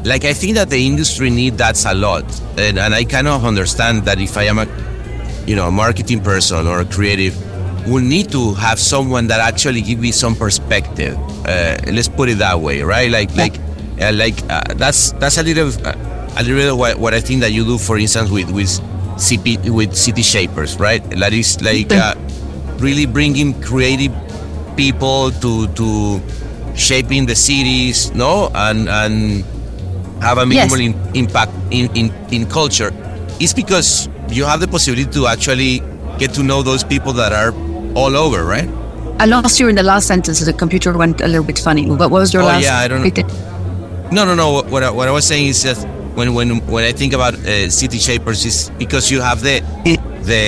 [0.06, 2.24] like I think that the industry need that a lot,
[2.58, 4.68] and, and I kind of understand that if I am a
[5.48, 7.36] you know a marketing person or a creative,
[7.88, 11.18] will need to have someone that actually give me some perspective.
[11.46, 13.10] Uh, let's put it that way, right?
[13.10, 13.56] Like like
[14.00, 15.96] uh, like uh, that's that's a little uh,
[16.38, 18.70] a little bit of what, what I think that you do, for instance, with with
[19.18, 21.04] CP with city shapers, right?
[21.18, 22.14] That is like uh,
[22.78, 24.14] really bringing creative
[24.78, 26.22] people to to
[26.76, 29.44] shaping the cities, no, and and
[30.26, 30.88] have a minimal Yes.
[30.90, 32.92] in, impact in, in in culture.
[33.46, 33.90] is because
[34.38, 35.74] you have the possibility to actually
[36.22, 37.52] get to know those people that are
[38.02, 38.70] all over, right?
[39.20, 40.40] I lost you in the last sentence.
[40.40, 41.84] The computer went a little bit funny.
[42.02, 42.64] But what was your Oh, last?
[42.64, 43.12] yeah, I don't know.
[44.12, 44.48] No, no, no.
[44.56, 45.78] What, what, I, what I was saying is that
[46.16, 49.60] when when when I think about uh, city shapers, is because you have the
[50.24, 50.44] the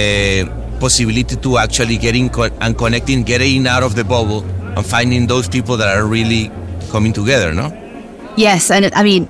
[0.80, 4.44] possibility to actually getting co- and connecting, getting out of the bubble,
[4.78, 6.52] and finding those people that are really
[6.92, 7.54] coming together.
[7.54, 7.68] No.
[8.38, 9.28] Yes, and I mean,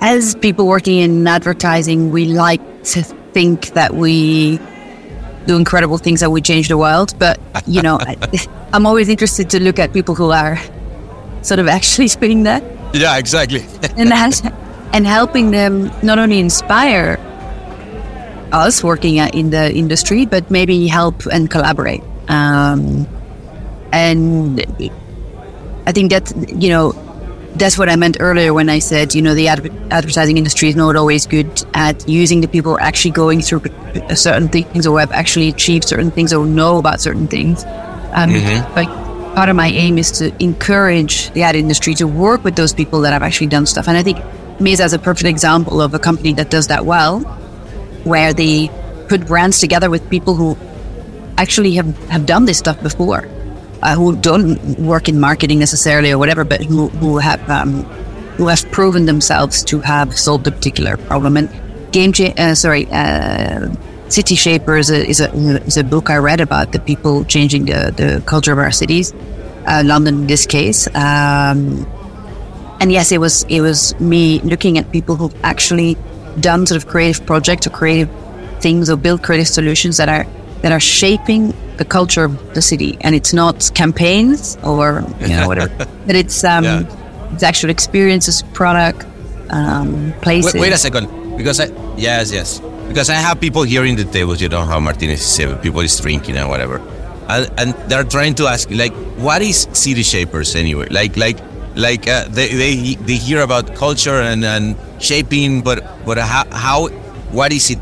[0.00, 4.58] as people working in advertising, we like to think that we
[5.46, 7.14] do incredible things that we change the world.
[7.18, 8.16] But you know, I,
[8.72, 10.58] I'm always interested to look at people who are
[11.42, 12.62] sort of actually doing that
[12.94, 13.64] Yeah, exactly.
[13.96, 14.12] and
[14.92, 17.18] and helping them not only inspire
[18.52, 22.02] us working in the industry, but maybe help and collaborate.
[22.28, 23.06] Um,
[23.92, 24.60] and
[25.86, 26.92] I think that you know
[27.56, 30.76] that's what I meant earlier when I said you know the adver- advertising industry is
[30.76, 33.62] not always good at using the people actually going through
[34.14, 37.64] certain things or have actually achieved certain things or know about certain things.
[38.12, 38.30] Um,
[38.74, 38.86] But
[39.34, 43.00] part of my aim is to encourage the ad industry to work with those people
[43.02, 43.88] that have actually done stuff.
[43.88, 44.18] And I think
[44.60, 47.20] Mesa is a perfect example of a company that does that well,
[48.04, 48.70] where they
[49.08, 50.56] put brands together with people who
[51.38, 53.22] actually have, have done this stuff before,
[53.82, 57.82] uh, who don't work in marketing necessarily or whatever, but who, who have um,
[58.36, 61.36] who have proven themselves to have solved a particular problem.
[61.36, 63.68] And game, cha- uh, sorry, uh,
[64.08, 68.22] City Shapers is a, is a book I read about the people changing the, the
[68.26, 69.12] culture of our cities,
[69.66, 70.88] uh, London in this case.
[70.88, 71.86] Um,
[72.80, 75.96] and yes, it was it was me looking at people who've actually
[76.40, 78.08] done sort of creative projects or creative
[78.60, 80.26] things or build creative solutions that are
[80.62, 82.96] that are shaping the culture of the city.
[83.00, 85.72] And it's not campaigns or you know whatever,
[86.06, 87.32] but it's um, Yeah.
[87.32, 89.06] it's actual experiences, product,
[89.50, 90.54] um, places.
[90.54, 94.04] Wait, wait a second, because I yes yes because I have people here in the
[94.04, 94.40] tables.
[94.42, 96.80] You know how Martinez is saying people is drinking and whatever,
[97.28, 100.88] and, and they're trying to ask like, what is city shapers anyway?
[100.90, 101.38] Like like
[101.76, 106.88] like uh, they, they they hear about culture and, and shaping, but but how, how
[107.32, 107.78] what is it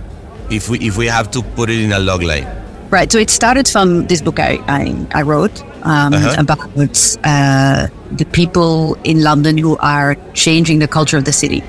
[0.51, 2.47] if we if we have to put it in a log line?
[2.90, 3.12] Right.
[3.12, 6.37] So it started from this book I, I, I wrote um, Uh-huh.
[6.38, 11.62] about uh, the people in London who are changing the culture of the city.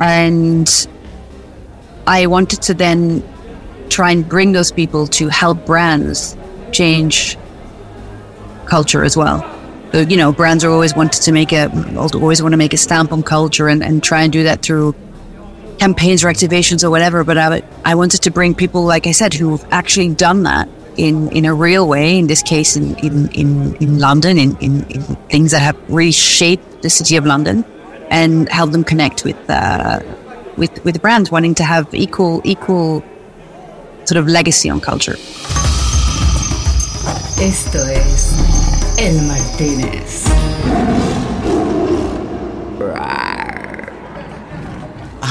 [0.00, 0.68] And
[2.06, 3.22] I wanted to then
[3.90, 6.36] try and bring those people to help brands
[6.72, 7.36] change
[8.66, 9.44] culture as well.
[9.92, 12.76] uh, you know, brands are always wanted to make a, always want to make a
[12.78, 14.94] stamp on culture and, and try and do that through
[15.78, 17.24] campaigns or activations or whatever.
[17.24, 21.30] But I, I wanted to bring people, like I said, who've actually done that in,
[21.32, 22.18] in a real way.
[22.18, 26.82] In this case, in in, in, in London, in, in, in things that have reshaped
[26.82, 27.64] the city of London,
[28.10, 30.00] and help them connect with uh,
[30.56, 33.02] with with brands wanting to have equal equal
[34.04, 35.16] sort of legacy on culture.
[37.40, 38.32] Esto es
[38.98, 41.13] El Martínez.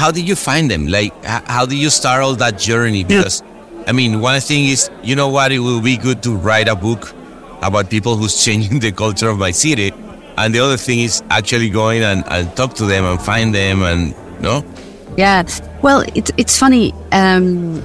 [0.04, 0.88] How did you find them?
[0.88, 3.06] Like, how did you start all that journey?
[3.06, 3.42] Because,
[3.88, 6.76] I mean, one thing is, you know what, it will be good to write a
[6.76, 7.14] book
[7.62, 9.94] about people who's changing the culture of my city.
[10.38, 13.82] And the other thing is actually going and, and talk to them and find them
[13.84, 14.66] and, no?
[15.16, 15.48] Yeah.
[15.82, 16.94] Well, it's it's funny.
[17.14, 17.82] Um,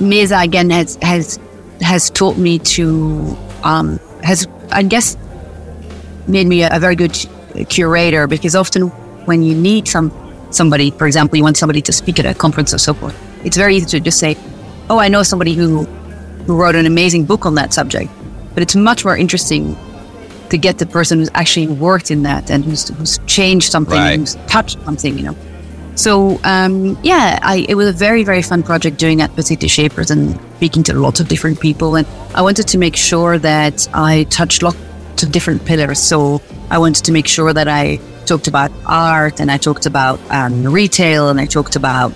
[0.00, 1.38] Mesa again has has
[1.80, 5.16] has taught me to um, has I guess
[6.26, 7.16] made me a, a very good
[7.70, 8.88] curator because often
[9.26, 10.10] when you need some
[10.50, 13.56] somebody, for example, you want somebody to speak at a conference or so forth, it's
[13.56, 14.36] very easy to just say,
[14.90, 15.84] "Oh, I know somebody who
[16.46, 18.10] who wrote an amazing book on that subject,"
[18.54, 19.76] but it's much more interesting
[20.50, 24.18] to get the person who's actually worked in that and who's, who's changed something Right.
[24.18, 25.36] who's touched something, you know.
[25.96, 29.66] So um, yeah, I, it was a very very fun project doing that at City
[29.66, 33.88] Shapers and speaking to lots of different people, and I wanted to make sure that
[33.94, 34.76] I touched lots
[35.22, 35.98] of different pillars.
[35.98, 40.20] So I wanted to make sure that I talked about art and I talked about
[40.30, 42.12] um, retail and I talked about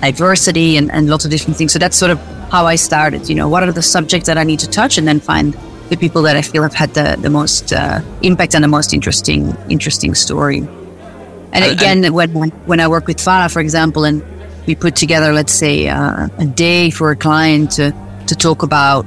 [0.00, 1.72] diversity and, and lots of different things.
[1.72, 2.18] So that's sort of
[2.50, 3.28] how I started.
[3.28, 5.54] You know, what are the subjects that I need to touch, and then find
[5.88, 8.92] the people that I feel have had the, the most uh, impact and the most
[8.92, 10.58] interesting interesting story.
[11.52, 12.30] And again, when
[12.66, 14.22] when I work with Farah, for example, and
[14.66, 17.92] we put together, let's say, uh, a day for a client to
[18.26, 19.06] to talk about,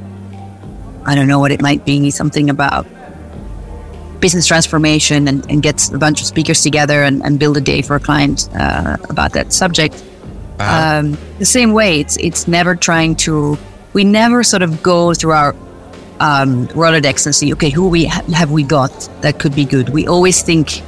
[1.05, 2.87] I don't know what it might be, something about
[4.19, 7.81] business transformation, and, and get a bunch of speakers together and, and build a day
[7.81, 10.03] for a client uh, about that subject
[10.59, 11.99] um, the same way.
[11.99, 13.57] It's it's never trying to.
[13.93, 15.55] We never sort of go through our
[16.19, 19.89] um, Rolodex and see, okay, who we ha- have we got that could be good.
[19.89, 20.83] We always think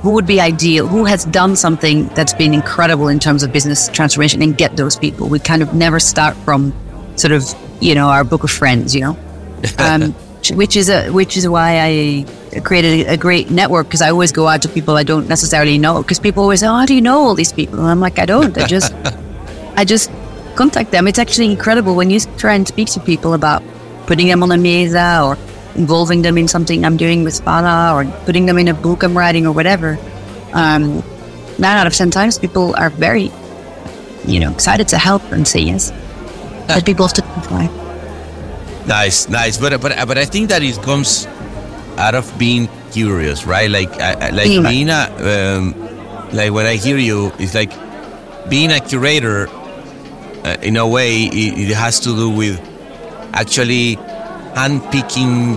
[0.00, 3.88] who would be ideal, who has done something that's been incredible in terms of business
[3.88, 5.28] transformation, and get those people.
[5.28, 6.72] We kind of never start from
[7.16, 7.42] sort of
[7.80, 9.18] you know our book of friends, you know.
[9.78, 10.14] Um,
[10.52, 12.26] which is a which is why I
[12.62, 16.02] created a great network because I always go out to people I don't necessarily know
[16.02, 18.18] because people always say, "Oh, how do you know all these people?" And I'm like,
[18.18, 18.56] I don't.
[18.56, 18.92] I just
[19.76, 20.10] I just
[20.54, 21.08] contact them.
[21.08, 23.62] It's actually incredible when you try and speak to people about
[24.06, 25.36] putting them on a mesa or
[25.74, 29.16] involving them in something I'm doing with Spala or putting them in a book I'm
[29.16, 29.98] writing or whatever.
[30.52, 31.02] Um,
[31.58, 33.30] nine out of ten times, people are very,
[34.26, 35.92] you know, excited to help and say yes.
[36.68, 37.68] But people often try.
[38.86, 39.56] Nice, nice.
[39.58, 41.26] But but but I think that it comes
[41.98, 43.70] out of being curious, right?
[43.70, 44.68] Like I, like Mm.
[44.68, 45.02] being a
[45.58, 45.74] um,
[46.32, 47.72] like when I hear you, it's like
[48.48, 49.48] being a curator.
[50.44, 52.60] Uh, in a way, it, it has to do with
[53.32, 53.96] actually
[54.54, 55.56] handpicking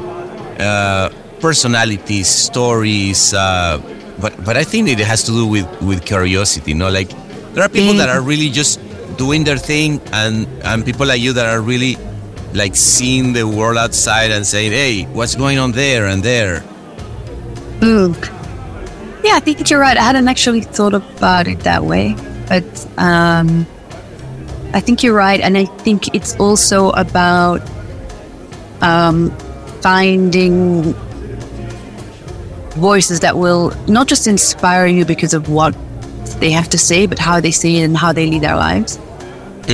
[0.60, 3.34] uh, personalities, stories.
[3.34, 3.82] Uh,
[4.20, 6.72] but but I think it has to do with with curiosity.
[6.72, 7.10] You know, like
[7.54, 8.80] there are people that are really just
[9.18, 11.98] doing their thing, and and people like you that are really
[12.58, 16.64] like seeing the world outside and saying, "Hey, what's going on there and there?"
[17.80, 18.16] Mm.
[19.24, 19.98] Yeah, I think you're right.
[19.98, 22.16] I hadn't actually thought about it that way,
[22.48, 22.66] but
[22.98, 23.68] um,
[24.74, 27.62] I think you're right, and I think it's also about
[28.82, 29.32] um,
[29.82, 30.94] finding
[32.78, 35.76] voices that will not just inspire you because of what
[36.40, 38.98] they have to say, but how they say it and how they lead their lives,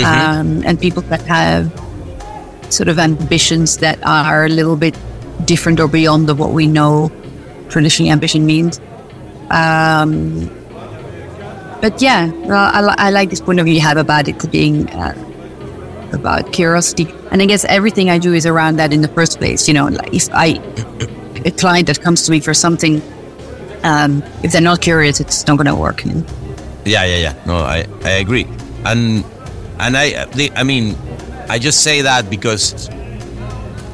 [0.04, 1.72] um, and people that have
[2.74, 4.98] sort of ambitions that are a little bit
[5.46, 7.12] different or beyond of what we know
[7.70, 8.80] traditionally ambition means.
[9.50, 10.50] Um,
[11.82, 15.14] but yeah, I, I like this point of view you have about it being uh,
[16.14, 19.68] about curiosity, and I guess everything I do is around that in the first place.
[19.68, 20.62] You know, like if I
[21.46, 23.02] a client that comes to me for something,
[23.84, 26.06] um, if they're not curious, it's not going to work.
[26.06, 27.36] Yeah, yeah, yeah.
[27.46, 28.48] No, I, I agree.
[28.86, 29.26] And
[29.80, 30.96] and I I mean,
[31.50, 32.90] I just say that because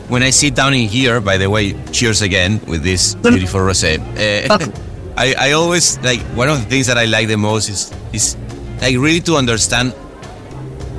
[0.08, 4.00] when I sit down in here, by the way, cheers again with this beautiful rosé.
[4.50, 4.72] Uh,
[5.18, 8.38] I, I always like one of the things that I like the most is is
[8.82, 9.92] like really to understand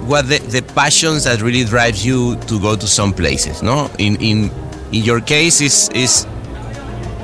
[0.04, 3.62] what the, the passions that really drives you to go to some places.
[3.62, 4.50] No, in in
[4.92, 6.26] in your case is is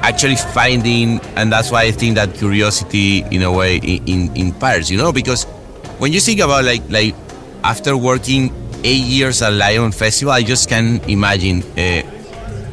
[0.03, 4.89] actually finding and that's why i think that curiosity in a way in, in inspires
[4.89, 5.45] you know because
[5.99, 7.12] when you think about like like
[7.64, 8.53] after working
[8.87, 12.03] eight years at lion festival i just can imagine uh,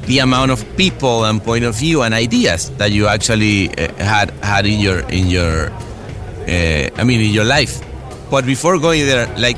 [0.06, 4.32] the amount of people and point of view and ideas that you actually uh, had
[4.44, 7.82] had in your in your uh, I mean in your life.
[8.30, 9.58] But before going there, like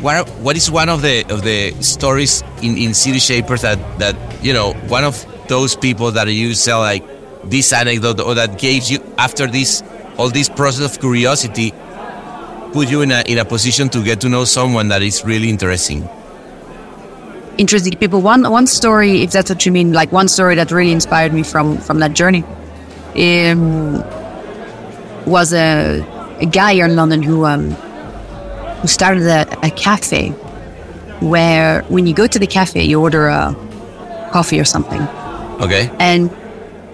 [0.00, 4.16] what what is one of the of the stories in, in City Shapers that that
[4.44, 7.04] you know one of those people that you sell like
[7.44, 9.82] this anecdote or that gave you after this
[10.18, 11.72] all this process of curiosity
[12.72, 15.48] put you in a in a position to get to know someone that is really
[15.48, 16.08] interesting.
[17.58, 18.20] interesting people.
[18.22, 21.42] One one story, if that's what you mean, like one story that really inspired me
[21.42, 22.44] from from that journey,
[23.16, 24.02] um,
[25.26, 26.00] was a
[26.40, 27.70] a guy here in London who um
[28.80, 30.30] who started a, a cafe
[31.20, 33.54] where when you go to the cafe you order a
[34.32, 35.02] coffee or something,
[35.60, 35.90] Okay.
[35.98, 36.30] and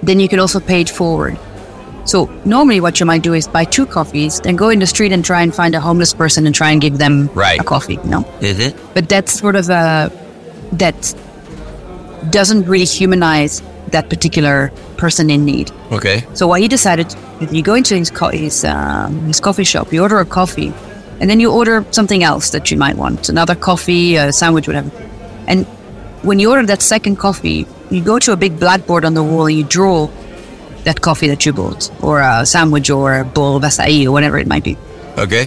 [0.03, 1.37] then you can also pay it forward.
[2.05, 5.11] So normally, what you might do is buy two coffees, then go in the street
[5.13, 7.59] and try and find a homeless person and try and give them Right.
[7.61, 7.99] a coffee.
[8.05, 8.77] You know, Is it?
[8.95, 10.11] but that's sort of a
[10.73, 11.15] that
[12.31, 15.71] doesn't really humanize that particular person in need.
[15.93, 16.25] Okay.
[16.35, 19.93] So what he decided, if you go into his co- his, um, his coffee shop,
[19.93, 20.73] you order a coffee,
[21.21, 24.91] and then you order something else that you might want, another coffee, a sandwich, whatever.
[25.47, 25.65] And
[26.23, 29.47] when you order that second coffee, you go to a big blackboard on the wall
[29.47, 30.09] and you draw
[30.85, 34.39] that coffee that you bought, or a sandwich, or a bowl of acai, or whatever
[34.39, 34.77] it might be
[35.19, 35.47] Okay.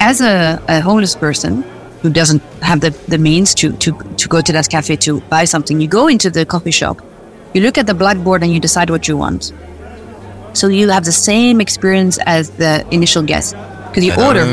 [0.00, 1.62] as a, a homeless person
[2.02, 5.44] who doesn't have the, the means to, to, to go to that cafe to buy
[5.44, 7.00] something, you go into the coffee shop,
[7.54, 9.52] you look at the blackboard and you decide what you want.
[10.52, 13.54] So you have the same experience as the initial guest
[13.88, 14.26] because you ah.
[14.28, 14.44] order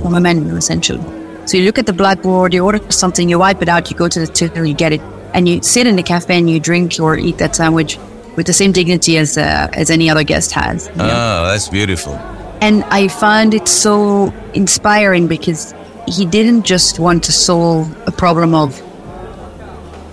[0.00, 1.02] from a menu essentially.
[1.46, 4.08] So you look at the blackboard, you order something, you wipe it out, you go
[4.08, 5.00] to the till, you get it,
[5.34, 7.98] and you sit in the cafe and you drink or eat that sandwich
[8.36, 10.88] with the same dignity as uh, as any other guest has.
[10.88, 11.04] you know?
[11.04, 12.14] Oh, that's beautiful.
[12.60, 15.74] And I find it so inspiring because
[16.06, 18.78] he didn't just want to solve a problem of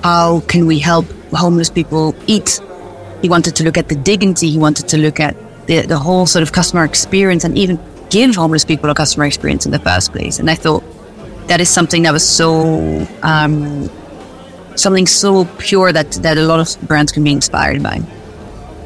[0.04, 2.62] how can we help homeless people eat.
[3.22, 4.50] He wanted to look at the dignity.
[4.50, 5.36] He wanted to look at
[5.68, 9.66] the, the whole sort of customer experience and even give homeless people a customer experience
[9.66, 10.40] in the first place.
[10.40, 10.84] And I thought
[11.48, 13.90] that is something that was so um,
[14.78, 18.02] something so pure that that a lot of brands can be inspired by.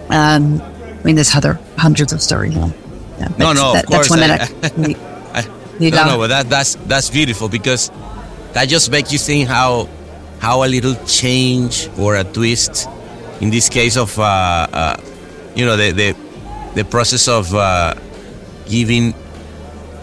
[0.10, 2.56] Um, I mean, there's other hundreds of stories.
[2.56, 4.08] Yeah, No, no, of course.
[4.08, 5.48] That's one that I, I,
[5.82, 7.90] You no, no, but that, that's that's beautiful because
[8.54, 9.90] that just makes you think how
[10.38, 12.88] how a little change or a twist,
[13.42, 14.98] in this case of uh, uh,
[15.56, 16.16] you know the the
[16.76, 17.96] the process of uh,
[18.70, 19.16] giving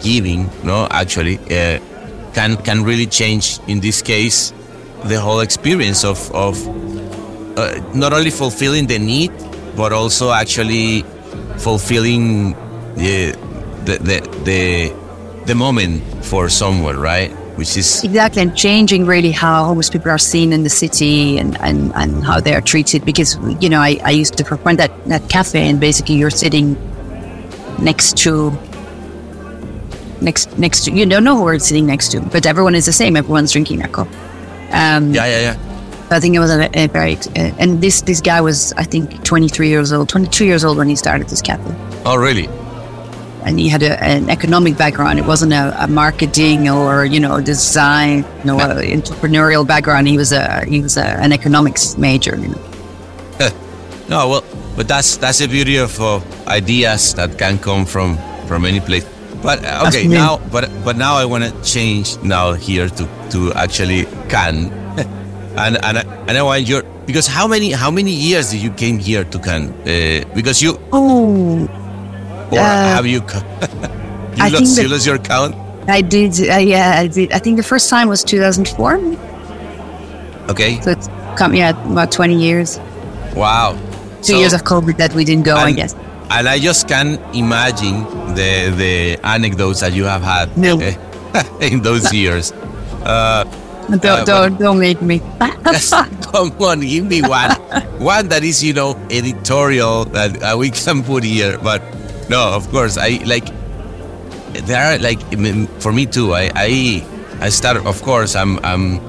[0.03, 1.79] giving no actually uh,
[2.33, 4.51] can can really change in this case
[5.05, 6.55] the whole experience of of
[7.57, 9.31] uh, not only fulfilling the need
[9.75, 11.03] but also actually
[11.57, 12.53] fulfilling
[12.95, 13.31] the
[13.85, 14.93] the the the,
[15.45, 20.17] the moment for someone right which is Exactly, and changing really how homeless people are
[20.17, 23.03] seen in the city and, and, and how they are treated.
[23.03, 26.77] Because, you know, I, I used to frequent that, that cafe, and basically you're sitting
[27.79, 28.57] next to,
[30.21, 32.93] next next to, you don't know who we're sitting next to, but everyone is the
[32.93, 33.17] same.
[33.17, 34.28] Everyone's drinking coffee.
[34.71, 35.57] Um, yeah yeah yeah
[36.11, 39.23] I think it was a, a very, uh, and this, this guy was, I think,
[39.23, 41.71] 23 years old, 22 years old when he started this cafe.
[42.05, 42.49] oh really
[43.45, 45.17] and he had a, an economic background.
[45.17, 50.07] It wasn't a, a marketing or you know design, you know, a entrepreneurial background.
[50.07, 52.35] He was a he was an economics major.
[52.35, 52.61] You know.
[54.09, 54.43] no well
[54.75, 58.17] but that's that's the beauty of uh, ideas that can come from
[58.47, 59.05] from any place
[59.41, 63.53] but uh, okay now but but now i want to change now here to to
[63.53, 64.67] actually can
[65.63, 68.71] and and I, and I want your because how many how many years did you
[68.71, 69.71] came here to Cannes?
[69.87, 71.67] Uh, because you Oh,
[72.51, 75.55] or Uh, have you you I think lost that- you lost your count?
[75.89, 76.37] I did.
[76.39, 77.31] Uh, yeah, I did.
[77.33, 78.99] I think the first time was 2004.
[80.49, 82.79] Okay, So it's come yeah about 20 years.
[83.35, 83.73] wow.
[84.21, 85.55] Two So- years of COVID that we didn't go.
[85.55, 85.95] I guess.
[86.29, 88.03] And I just can imagine
[88.35, 90.79] the the anecdotes that you have had No.
[90.79, 90.95] eh,
[91.61, 92.51] in those years.
[93.03, 93.45] Uh,
[93.89, 95.17] Don't uh, don't, don't make me.
[96.29, 97.49] Come on, give me one.
[97.97, 101.57] one that is, you know, editorial that uh, we can put here.
[101.57, 101.81] But
[102.29, 103.49] no, of course, I like.
[104.69, 105.17] There are like
[105.81, 106.33] for me too.
[106.37, 106.69] I I
[107.41, 107.89] I started.
[107.89, 109.01] Of course, I'm I'm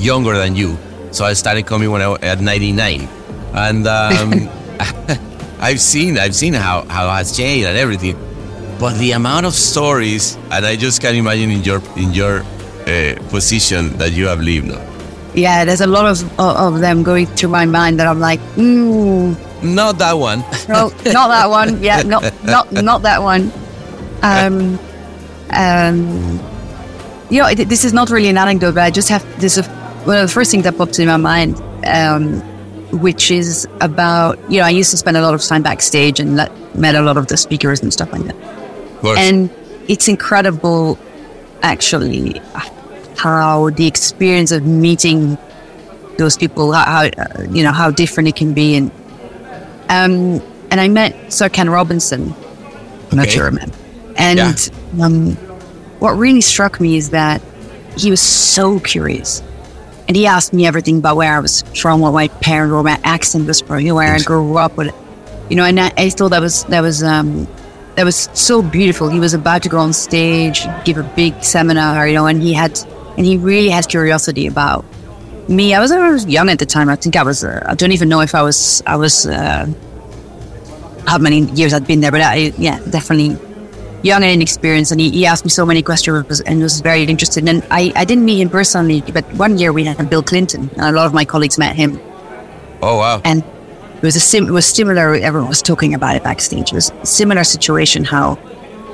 [0.00, 0.78] younger than you,
[1.12, 3.04] so I started coming when I was at 99,
[3.52, 4.48] and um,
[5.66, 8.14] I've seen I've seen how how it has changed and everything.
[8.78, 12.44] But the amount of stories, and I just can't imagine in your in your
[12.86, 14.68] uh, position that you have lived.
[14.68, 14.78] No?
[15.34, 19.34] yeah, there's a lot of of them going through my mind that I'm like, mm,
[19.62, 20.40] Not that one.
[20.68, 21.82] no, not that one.
[21.88, 23.50] Yeah, not not not that one.
[24.22, 24.78] Um,
[25.50, 26.38] um,
[27.28, 29.58] you know, this is not really an anecdote, but I just have this.
[29.58, 29.66] Is
[30.06, 32.38] one of the first things that popped in my mind um,
[32.96, 36.36] which is about you know I used to spend a lot of time backstage and
[36.36, 38.36] let, met a lot of the speakers and stuff like that.
[39.00, 39.18] Course.
[39.18, 39.50] And
[39.88, 40.98] it's incredible,
[41.62, 42.40] actually,
[43.16, 45.38] how the experience of meeting
[46.18, 46.84] those people, how,
[47.16, 48.90] how you know how different it can be, and
[49.88, 52.34] um, and I met Sir Ken Robinson.
[53.10, 53.76] I'm not sure I remember.
[54.16, 54.70] And
[55.00, 55.32] um,
[56.00, 57.40] what really struck me is that
[57.96, 59.42] he was so curious.
[60.08, 63.00] And he asked me everything about where I was from, what my parents, were, my
[63.02, 64.94] accent was from, you know, where I grew up with,
[65.50, 67.48] you know, and I, I thought that was that was um,
[67.96, 69.08] that was so beautiful.
[69.08, 72.52] He was about to go on stage, give a big seminar, you know, and he
[72.52, 72.78] had
[73.16, 74.84] and he really had curiosity about
[75.48, 75.74] me.
[75.74, 76.88] I was, I was young at the time.
[76.88, 77.42] I think I was.
[77.44, 78.82] Uh, I don't even know if I was.
[78.86, 79.26] I was.
[79.26, 79.66] Uh,
[81.06, 83.38] how many years I'd been there, but I, yeah, definitely
[84.06, 84.92] young and inexperienced.
[84.92, 87.48] And he, he asked me so many questions and was very interested.
[87.48, 90.70] And I, I didn't meet him personally, but one year we had Bill Clinton.
[90.76, 92.00] And a lot of my colleagues met him.
[92.82, 93.20] oh wow.
[93.24, 93.42] And
[93.96, 95.14] it was a sim- it was similar.
[95.14, 96.72] Everyone was talking about it backstage.
[96.72, 98.04] It was a similar situation.
[98.04, 98.38] How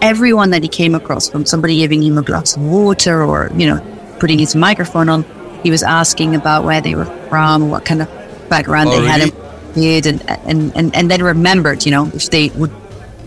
[0.00, 3.66] everyone that he came across, from somebody giving him a glass of water or you
[3.66, 3.80] know
[4.20, 5.24] putting his microphone on,
[5.64, 8.08] he was asking about where they were from, what kind of
[8.48, 9.20] background Oh, they had,
[9.74, 10.00] really?
[10.00, 11.84] did, and, and and and then remembered.
[11.84, 12.70] You know, if they would,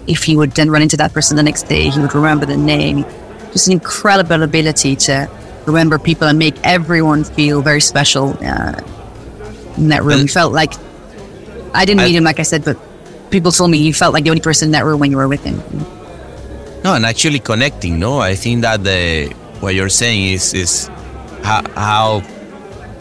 [0.08, 2.58] if he would then run into that person the next day, he would remember the
[2.58, 3.06] name.
[3.52, 5.30] Just an incredible ability to
[5.66, 8.80] remember people and make everyone feel very special uh,
[9.78, 10.20] in that room.
[10.20, 10.74] And- You felt like
[11.74, 12.78] I didn't I- meet him, like I said, but
[13.32, 15.28] people told me you felt like the only person in that room when you were
[15.28, 15.58] with him.
[16.84, 17.98] No, and actually connecting.
[18.00, 20.88] No, I think that the what you're saying is is
[21.42, 22.22] how, how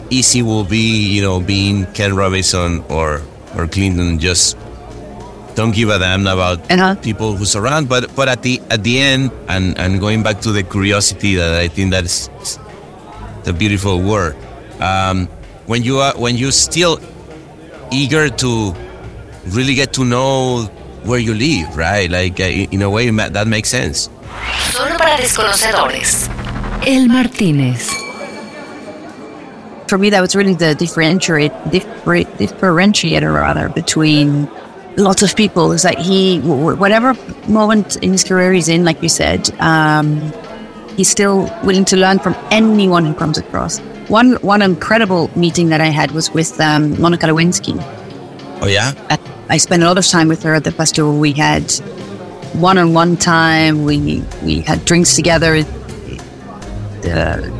[0.09, 3.21] easy will be, you know, being Ken Robinson or
[3.55, 4.17] or Clinton.
[4.17, 4.57] Just
[5.55, 6.95] don't give a damn about Uh-huh.
[7.01, 7.87] people who surround.
[7.89, 11.53] But but at the at the end, and and going back to the curiosity that
[11.59, 12.29] I think that's
[13.43, 14.35] the beautiful word.
[14.79, 15.27] Um,
[15.65, 16.99] when you are when you're still
[17.91, 18.73] eager to
[19.55, 20.65] really get to know
[21.05, 22.09] where you live, right?
[22.09, 24.09] Like uh, in in a way that makes sense.
[24.73, 26.27] Solo para desconocedores.
[26.85, 27.89] El Martínez.
[29.87, 34.49] For me, that was really the differentiate, differ, differentiator rather between
[34.97, 35.71] lots of people.
[35.71, 37.13] Is that he, whatever
[37.47, 40.31] moment in his career he's in, like you said, um,
[40.97, 43.79] he's still willing to learn from anyone who comes across.
[44.09, 47.75] One one incredible meeting that I had was with um, Monica Lewinsky.
[48.61, 51.19] Oh yeah, I- I spent a lot of time with her at the festival.
[51.19, 51.71] We had
[52.53, 53.83] one-on-one time.
[53.85, 55.61] We we had drinks together.
[57.01, 57.51] The,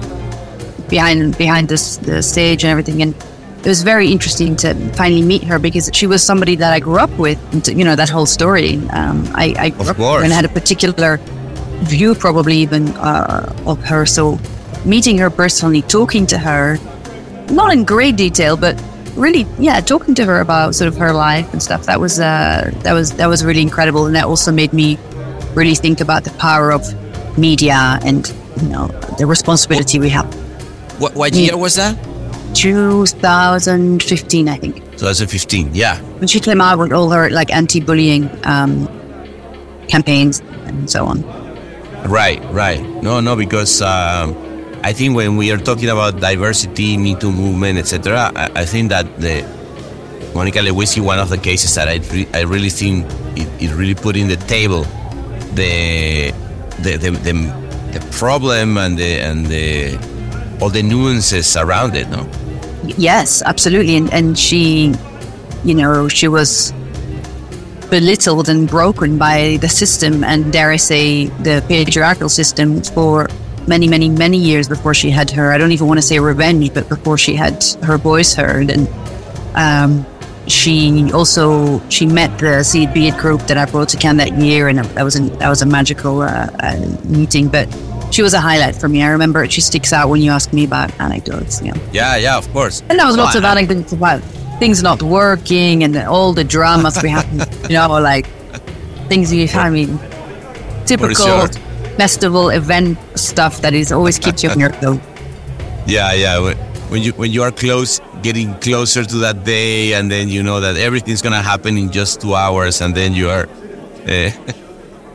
[0.90, 3.14] behind behind this the stage and everything, and
[3.66, 7.00] it was very interesting to finally meet her because she was somebody that I grew
[7.00, 7.40] up with.
[7.54, 8.78] and, You know that whole story.
[8.92, 10.24] Um, I, I grew Of up course.
[10.24, 11.18] and had a particular
[11.84, 14.06] view, probably even uh, of her.
[14.06, 14.40] So
[14.86, 16.78] meeting her personally, talking to her,
[17.50, 18.80] not in great detail, but
[19.16, 21.86] really, yeah, talking to her about sort of her life and stuff.
[21.88, 24.98] That was uh, that was that was really incredible, and that also made me
[25.56, 26.84] really think about the power of
[27.38, 28.28] media and
[28.62, 28.88] you know
[29.18, 30.28] the responsibility we have.
[31.00, 31.96] what, what year was that?
[32.56, 35.70] 2015, I think, 2015.
[35.74, 38.88] Yeah, when she came out with all her like anti-bullying um,
[39.88, 41.24] campaigns and so on.
[42.08, 42.82] right, right.
[43.04, 44.36] No, no, because um,
[44.84, 48.90] I think when we are talking about diversity, Me Too movement, etc., I, I think
[48.90, 49.44] that the
[50.34, 53.96] Monica Lewinsky, one of the cases that I re- I really think it, it really
[53.96, 54.84] put in the table
[55.56, 56.32] the
[56.80, 57.34] the the, the,
[58.00, 59.98] the problem and the and the
[60.62, 62.10] all the nuances around it.
[62.10, 62.28] No.
[62.98, 63.96] Yes, absolutely.
[63.96, 64.94] And, and she,
[65.64, 66.74] you know, she was
[67.90, 73.28] belittled and broken by the system and, dare I say, the patriarchal system for
[73.68, 76.74] many, many, many years before she had her, I don't even want to say revenge,
[76.74, 78.70] but before she had her voice heard.
[78.70, 78.88] And
[79.56, 80.06] um,
[80.48, 84.18] she also, she met the See It Be It group that I brought to Cannes
[84.18, 84.68] that year.
[84.68, 87.50] And that was, a, that was a magical uh, uh, meeting.
[87.50, 87.68] But
[88.16, 89.04] she was a highlight for me.
[89.04, 91.74] I remember she sticks out when you ask me about anecdotes, know.
[91.92, 92.82] Yeah, yeah, of course.
[92.90, 94.22] And there was lots of anecdotes about
[94.60, 97.28] things not working and all the dramas we have,
[97.70, 98.28] you know, like
[99.10, 100.00] things you, I mean,
[100.86, 101.48] typical
[101.98, 105.00] festival event stuff that is always keeps you on your toes.
[105.86, 106.40] Yeah, yeah.
[106.40, 110.62] When- you when you are close, getting closer to that day, and then you know
[110.62, 113.50] that everything's gonna happen in just two hours, and then you are.
[114.06, 114.30] Uh,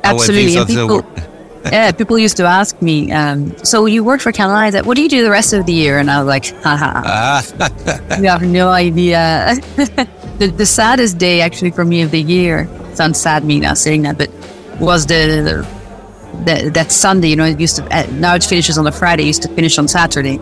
[0.03, 0.57] Absolutely.
[0.57, 1.30] And people, work.
[1.65, 5.03] Yeah, people used to ask me, um, so you work for Cannes Lions, what do
[5.03, 5.99] you do the rest of the year?
[5.99, 9.55] And I was like, haha, ah, you have no idea.
[10.39, 14.03] the, the saddest day actually for me of the year, sounds sad me now saying
[14.03, 14.31] that, but
[14.81, 15.67] was the,
[16.47, 19.25] the that Sunday, you know, it used to, uh, now it finishes on a Friday,
[19.25, 20.39] it used to finish on Saturday.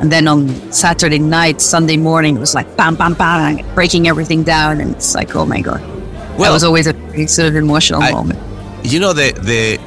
[0.00, 4.42] And then on Saturday night, Sunday morning, it was like bam, bam, bam, breaking everything
[4.44, 4.80] down.
[4.80, 5.80] And it's like, oh my God.
[5.80, 8.38] that Well, was always a sort of emotional I- moment.
[8.84, 9.80] You know the the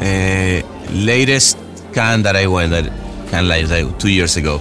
[0.00, 1.58] uh, latest
[1.92, 2.86] Cannes that I went that
[3.30, 4.60] Cannes like, like two years ago.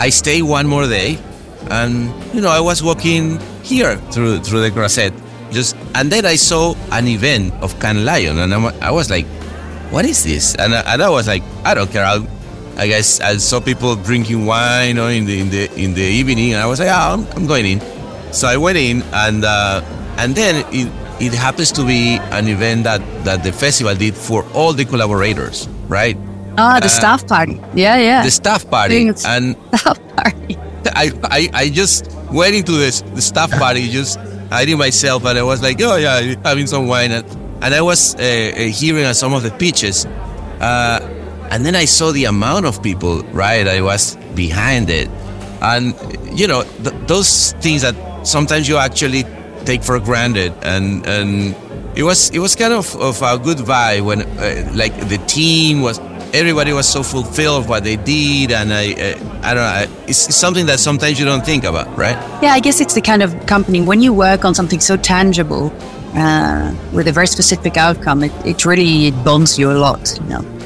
[0.00, 1.18] I stayed one more day,
[1.70, 5.12] and you know I was walking here through through the Croisette,
[5.50, 9.26] just and then I saw an event of Cannes Lion, and I'm, I was like,
[9.90, 12.26] "What is this?" And I, and I was like, "I don't care." I'll,
[12.78, 16.02] I guess I saw people drinking wine, you know, in the in the in the
[16.02, 17.80] evening, and I was like, "Ah, I'm, I'm going in."
[18.32, 19.82] So I went in, and uh,
[20.16, 20.88] and then it,
[21.20, 25.68] it happens to be an event that that the festival did for all the collaborators,
[25.88, 26.16] right?
[26.58, 27.60] Ah, the uh, staff party.
[27.74, 28.22] Yeah, yeah.
[28.22, 30.58] The staff party, and staff party.
[30.94, 34.18] I, I, I just went into this the staff party, just
[34.50, 37.26] hiding myself, and I was like, oh yeah, having some wine, and,
[37.62, 40.06] and I was uh, uh, hearing some of the pitches,
[40.60, 41.00] uh,
[41.50, 43.66] and then I saw the amount of people, right?
[43.66, 45.08] I was behind it,
[45.62, 45.94] and
[46.38, 47.94] you know th- those things that
[48.26, 49.24] sometimes you actually
[49.68, 51.54] take for granted, and and
[51.94, 55.82] it was it was kind of, of a good vibe when uh, like the team
[55.82, 56.00] was
[56.32, 58.48] everybody was so fulfilled of what they did.
[58.58, 61.64] And i uh, i don't know I- it's, it's something that sometimes you don't think
[61.64, 62.16] about right?
[62.42, 65.64] Yeah, I guess it's the kind of company when you work on something so tangible
[66.14, 70.02] uh, with a very specific outcome, it, it really bonds you a lot.
[70.22, 70.57] You know,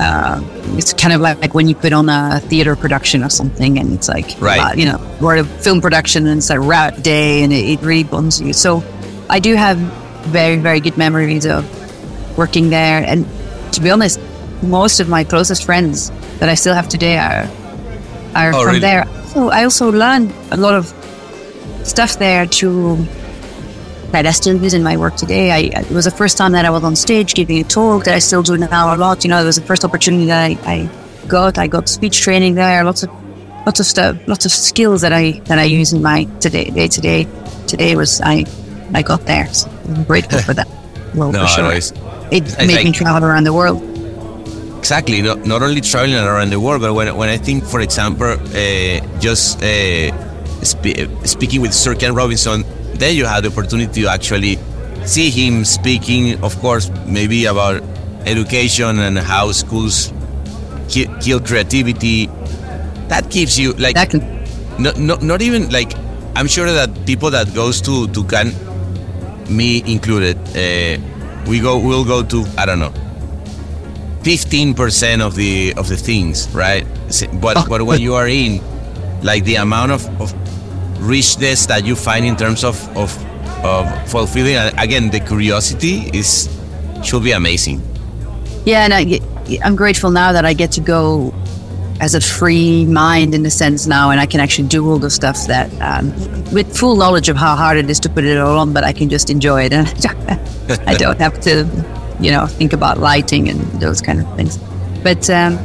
[0.00, 0.40] uh,
[0.78, 3.92] it's kind of like, like when you put on a theater production or something, and
[3.92, 4.58] it's like, Right.
[4.60, 7.80] uh, you know, or a film production, and it's a rat day, and it, it
[7.82, 8.52] really bonds you.
[8.52, 8.82] So,
[9.28, 9.76] I do have
[10.32, 11.62] very very good memories of
[12.36, 13.26] working there, and
[13.74, 14.18] to be honest,
[14.62, 17.46] most of my closest friends that I still have today are
[18.34, 18.80] are Oh, from really?
[18.80, 19.04] there.
[19.34, 20.86] So I also learned a lot of
[21.84, 22.96] stuff there to
[24.12, 25.50] that I still use in my work today.
[25.52, 28.14] I, it was the first time that I was on stage giving a talk that
[28.14, 29.24] I still do now a lot.
[29.24, 31.58] You know, it was the first opportunity that I, I got.
[31.58, 33.10] I got speech training there, lots of
[33.66, 36.88] lots of stuff, lots of skills that I that I use in my today day
[36.88, 37.26] to day.
[37.66, 38.44] Today was I
[38.94, 39.46] I got there.
[39.52, 40.68] So I'm grateful for that.
[41.14, 41.64] Well, No, for sure.
[41.72, 41.92] it's-
[42.30, 43.82] it it's made me travel around the world.
[44.78, 48.30] exactly not, not only traveling around the world but when, when i think for example
[48.30, 50.08] uh, just uh,
[50.62, 52.62] spe- speaking with sir ken robinson
[53.00, 54.58] then you had the opportunity to actually
[55.04, 57.82] see him speaking of course maybe about
[58.26, 60.12] education and how schools
[60.88, 62.26] ki- kill creativity
[63.08, 64.20] that gives you like can
[64.78, 65.92] no, no, not even like
[66.36, 68.54] I'm sure that people that goes to to Cannes,
[69.50, 70.96] me included, uh,
[71.50, 72.92] we go we'll go to I don't know,
[74.22, 76.86] fifteen percent of the of the things, right?
[77.40, 77.66] But Oh.
[77.68, 78.60] but when you are in,
[79.22, 80.32] like the amount of, of
[81.00, 83.10] richness that you find in terms of of,
[83.64, 86.48] of fulfilling, again, the curiosity is
[87.02, 87.82] should be amazing.
[88.64, 89.20] Yeah, and I,
[89.64, 91.34] I'm grateful now that I get to go
[92.00, 95.10] as a free mind in a sense now, and I can actually do all the
[95.10, 96.10] stuff that, um,
[96.52, 98.92] with full knowledge of how hard it is to put it all on, but I
[98.92, 99.86] can just enjoy it, and
[100.86, 101.66] I don't have to,
[102.20, 104.58] you know, think about lighting and those kind of things.
[105.02, 105.58] But um,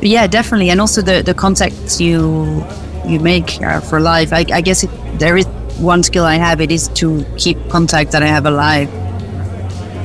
[0.00, 2.64] yeah, definitely, and also the the contacts you
[3.06, 4.32] you make uh, for life.
[4.32, 5.46] I, I guess it, there is
[5.78, 6.60] one skill I have.
[6.60, 8.88] It is to keep contact that I have alive.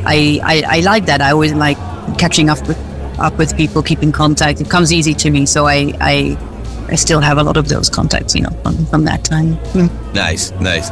[0.05, 1.21] I, I, I like that.
[1.21, 1.77] I always like
[2.17, 2.77] catching up with
[3.19, 4.61] up with people, keeping contact.
[4.61, 6.37] It comes easy to me, so I I,
[6.89, 9.57] I still have a lot of those contacts, you know, from, from that time.
[10.13, 10.89] Nice, nice.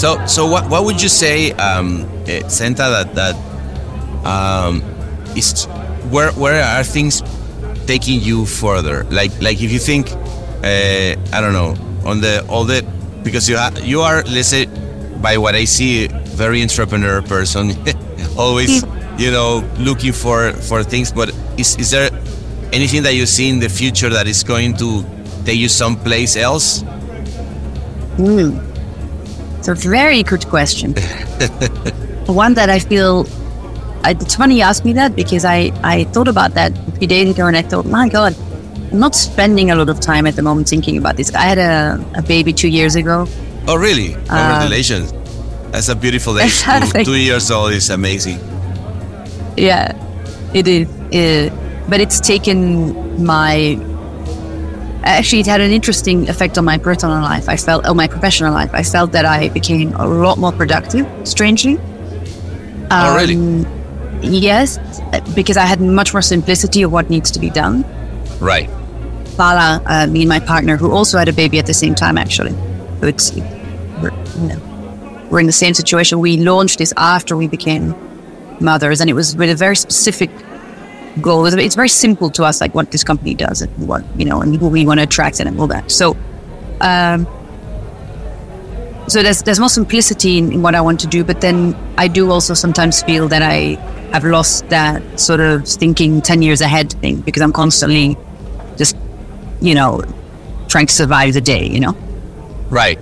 [0.00, 3.34] So, so what, what would you say, um, eh, Senta, that that
[4.24, 4.82] um,
[5.36, 5.64] is
[6.10, 7.22] where where are things
[7.86, 9.04] taking you further?
[9.04, 10.10] Like like if you think,
[10.62, 12.84] uh, I don't know, on the all the
[13.22, 14.66] because you ha- you are let's say
[15.20, 17.72] by what I see, very entrepreneur person,
[18.38, 18.82] always
[19.18, 21.12] you know looking for for things.
[21.12, 22.10] But is is there
[22.72, 25.04] anything that you see in the future that is going to
[25.44, 26.84] take you someplace else?
[29.58, 30.94] It's a very good question.
[32.26, 33.26] One that I feel,
[34.04, 37.06] I, it's funny you ask me that because I, I thought about that a few
[37.08, 38.34] days ago and I thought, my God,
[38.92, 41.34] not spending a lot of time at the moment thinking about this.
[41.34, 43.26] I had a, a baby two years ago.
[43.68, 44.14] Oh, really?
[44.14, 45.12] Congratulations.
[45.70, 46.62] That's a beautiful age.
[46.62, 48.38] two, two years old is amazing.
[49.56, 49.92] Yeah,
[50.54, 50.88] it is.
[51.14, 53.78] Uh, but it's taken my.
[55.02, 57.48] Actually, it had an interesting effect on my personal life.
[57.48, 61.06] I felt, on my professional life, I felt that I became a lot more productive.
[61.26, 61.78] Strangely.
[62.90, 63.36] oh, really?
[63.36, 63.80] Um,
[64.22, 64.78] Yes,
[65.34, 67.84] because I had much more simplicity of what needs to be done.
[68.38, 68.68] Right.
[69.40, 72.18] Bala, uh, me and my partner, who also had a baby at the same time,
[72.18, 72.54] actually.
[73.00, 73.32] It's
[74.02, 76.20] we're, you know, we're in the same situation.
[76.20, 77.94] We launched this after we became
[78.60, 80.28] mothers, and it was with a very specific
[81.22, 81.46] goal.
[81.46, 84.58] It's, very simple to us, like what this company does and what you know, and
[84.58, 85.90] who we want to attract and all that.
[85.90, 86.18] So,
[86.82, 87.26] um,
[89.08, 92.08] so there's there's more simplicity in, in what I want to do, but then I
[92.08, 93.80] do also sometimes feel that I
[94.12, 98.18] have lost that sort of thinking ten years ahead thing because I'm constantly
[98.76, 98.96] just
[99.60, 100.02] you know
[100.68, 101.96] trying to survive the day, you know.
[102.70, 102.98] Right.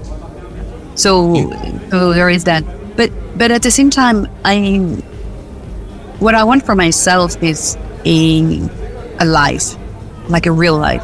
[0.94, 1.34] So,
[1.90, 2.64] so there is that.
[2.96, 4.78] But but at the same time, I
[6.18, 8.60] what I want for myself is a
[9.20, 9.76] a life,
[10.28, 11.02] like a real life.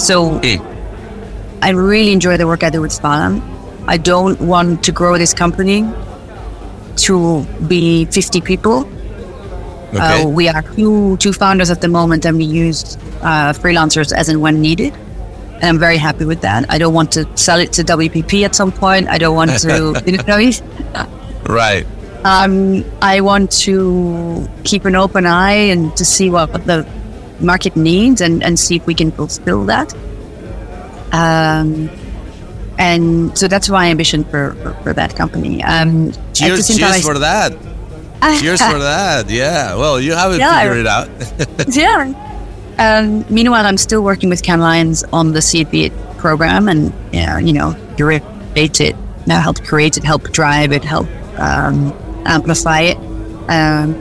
[0.00, 0.64] So Mm.
[1.60, 3.42] I really enjoy the work I do with Spalam.
[3.88, 5.82] I don't want to grow this company
[7.08, 8.88] to be 50 people.
[9.88, 10.22] Okay.
[10.22, 14.28] Uh, we are two, two founders at the moment, and we use uh, freelancers as
[14.28, 14.92] and when needed.
[15.54, 16.70] And I'm very happy with that.
[16.70, 19.08] I don't want to sell it to WPP at some point.
[19.08, 20.54] I don't want to, you know, what I mean?
[21.48, 21.86] right.
[22.24, 26.86] um, I want to keep an open eye and to see what the
[27.40, 29.94] market needs and, and see if we can fulfill that.
[31.12, 31.88] Um,
[32.78, 35.62] and so that's my ambition for, for, for that company.
[35.62, 37.52] Um, Cheers, cheers I- for that.
[38.40, 39.28] Cheers for that.
[39.30, 39.74] Yeah.
[39.76, 41.08] Well, you haven't Yeah, I- figured it out.
[41.74, 42.24] yeah.
[42.78, 47.52] Um, meanwhile, I'm still working with Cannes Lions on the Be program and, uh, you
[47.52, 48.22] know, curate
[48.80, 48.96] it,
[49.26, 51.06] now help create it, help drive it, help
[51.38, 51.92] um,
[52.24, 52.96] amplify it.
[53.48, 53.94] Um,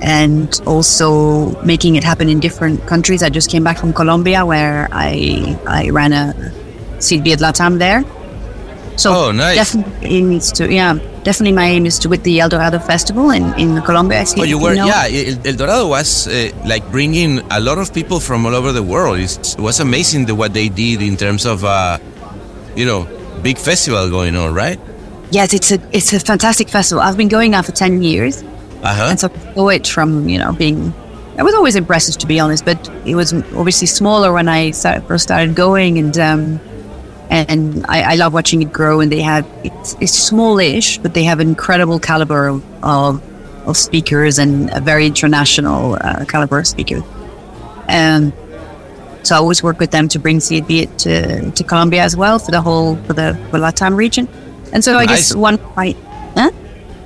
[0.00, 3.22] and also making it happen in different countries.
[3.22, 6.34] I just came back from Colombia where I I ran a
[7.22, 8.02] Be It Latam there.
[8.96, 9.56] So Oh, nice.
[9.56, 13.52] definitely is to yeah, definitely my aim is to with the El Dorado Festival in,
[13.58, 14.20] in Colombia.
[14.20, 14.86] I see Oh, you were, know.
[14.86, 15.08] yeah.
[15.46, 19.18] El, Dorado was uh, like bringing a lot of people from all over the world.
[19.18, 21.98] It's, it was amazing the, what they did in terms of, uh,
[22.76, 23.08] you know,
[23.42, 24.78] big festival going on, right?
[25.30, 27.02] Yes, it's a it's a fantastic festival.
[27.02, 28.42] I've been going now for ten years,
[28.82, 29.06] Uh huh.
[29.10, 30.92] and so I saw it from you know being.
[31.38, 32.76] I was always impressive to be honest, but
[33.06, 36.60] it was obviously smaller when I start, first started going, and um,
[37.32, 39.00] and I, I love watching it grow.
[39.00, 43.22] And they have it's, it's smallish, but they have an incredible caliber of of,
[43.68, 47.02] of speakers and a very international uh, caliber of speakers.
[47.88, 48.32] And
[49.22, 52.02] so I always work with them to bring See It Be It to, to Colombia
[52.02, 54.26] as well for the whole for the for Latam region.
[54.72, 55.96] And so I guess one point.
[56.34, 56.50] Huh?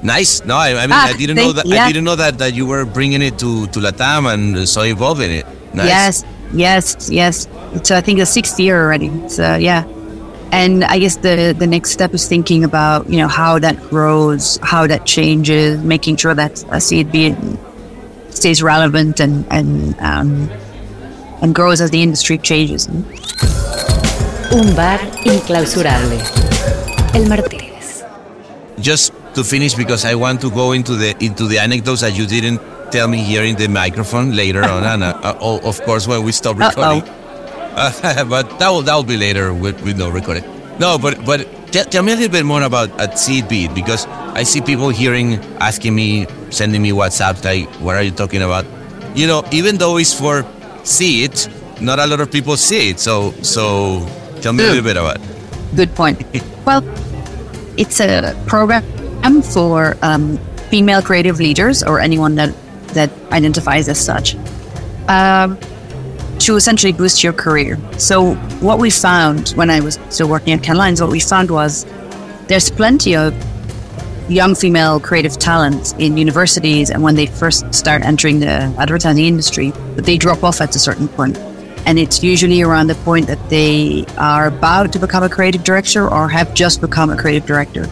[0.03, 0.45] Nice.
[0.45, 1.67] No, I, I mean, Ah, I didn't know that.
[1.67, 1.85] yeah.
[1.85, 5.21] I didn't know that that you were bringing it to to Latam and so involved
[5.21, 5.47] in it.
[5.75, 5.89] Nice.
[5.89, 7.49] Yes, yes, yes.
[7.83, 9.11] So I think the sixth year already.
[9.29, 9.85] So yeah,
[10.53, 14.59] and I guess the the next step is thinking about you know how that grows,
[14.63, 17.37] how that changes, making sure that uh, See It Be It
[18.31, 20.51] stays relevant and and um,
[21.43, 22.89] and grows as the industry changes.
[22.89, 26.21] Un bar inclausurable.
[27.15, 28.05] El Martínez.
[28.81, 32.27] Just to finish, because I want to go into the into the anecdotes that you
[32.27, 36.07] didn't tell me here in the microphone later on, and uh, uh, oh, of course
[36.07, 37.03] when we stop Uh-oh.
[37.77, 40.45] Uh, but that will that will be later with, with no recording.
[40.79, 43.67] No, but but tell, tell me a little bit more about at See It Be
[43.67, 48.11] It because I see people hearing, asking me, sending me WhatsApp like, "What are you
[48.11, 48.65] talking about?"
[49.15, 50.45] You know, even though it's for
[50.85, 51.49] see it,
[51.81, 52.99] not a lot of people see it.
[53.01, 54.07] So so
[54.41, 55.17] tell me a little bit about.
[55.17, 55.23] it.
[55.77, 56.25] Good point.
[56.65, 56.83] Well,
[57.77, 58.83] it's a program
[59.43, 60.39] for um,
[60.71, 62.55] female creative leaders or anyone that
[62.95, 64.37] that identifies as such
[65.09, 65.59] um,
[66.47, 67.77] to essentially boost your career.
[67.99, 71.51] So what we found when I was still working at Cannes Lions, what we found
[71.51, 71.85] was
[72.47, 73.35] there's plenty of
[74.31, 79.73] young female creative talent in universities and when they first start entering the advertising industry,
[79.97, 81.37] but they drop off at a certain point.
[81.85, 86.09] And it's usually around the point that they are about to become a creative director
[86.09, 87.89] or have just become a creative director.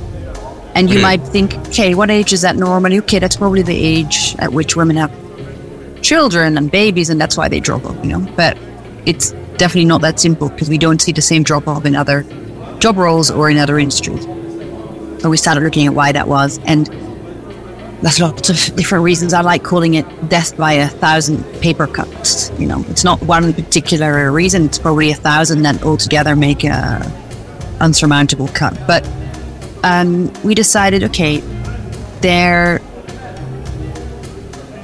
[0.77, 2.99] And you might think, okay, what age is that normally?
[2.99, 5.24] Okay, that's probably the age at which women have
[6.05, 8.21] children and babies, and that's why they drop off, you know.
[8.37, 8.57] But
[9.07, 12.25] it's definitely not that simple because we don't see the same drop off in other
[12.79, 14.25] job roles or in other industries.
[15.23, 16.87] So we started looking at why that was, and
[18.03, 19.33] there's lots of different reasons.
[19.33, 22.51] I like calling it death by a thousand paper cuts.
[22.59, 24.67] You know, it's not one particular reason.
[24.67, 27.01] It's probably a thousand that altogether make a
[27.81, 28.79] unsurmountable cut.
[28.87, 29.09] But
[29.83, 31.39] um, we decided, okay,
[32.21, 32.83] there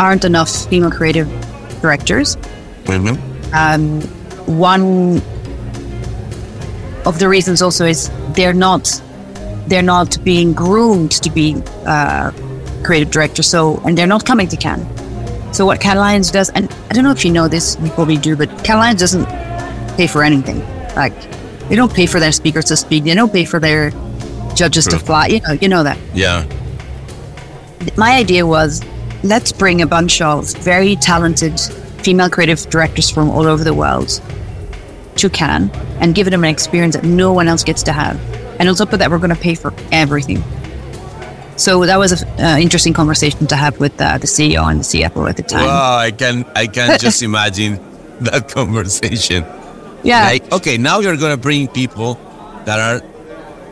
[0.00, 1.28] aren't enough female creative
[1.82, 2.36] directors.
[2.86, 3.16] Mhm.
[3.52, 4.00] Um,
[4.46, 5.22] one
[7.06, 9.00] of the reasons also is they're not
[9.66, 11.54] they're not being groomed to be
[11.86, 12.32] uh,
[12.82, 13.46] creative directors.
[13.46, 14.86] So and they're not coming to Cannes.
[15.52, 18.16] So what Cannes Lions does, and I don't know if you know this, you probably
[18.16, 19.26] do, but Cannes Lions doesn't
[19.96, 20.58] pay for anything.
[20.96, 21.14] Like
[21.68, 23.04] they don't pay for their speakers to speak.
[23.04, 23.92] They don't pay for their
[24.54, 25.26] judges to fly.
[25.28, 26.44] You know, you know that Yeah.
[27.96, 28.82] my idea was
[29.22, 31.58] let's bring a bunch of very talented
[32.02, 34.20] female creative directors from all over the world
[35.16, 38.18] to Cannes and give them an experience that no one else gets to have.
[38.58, 40.42] And on top of that, we're going to pay for everything.
[41.56, 44.84] So that was an uh, interesting conversation to have with uh, the CEO and the
[44.84, 45.66] CFO at the time.
[45.66, 47.78] Wow, I can I can just imagine
[48.20, 49.44] that conversation.
[50.02, 52.14] yeah, Like, okay, now you're gonna bring people
[52.64, 53.06] that are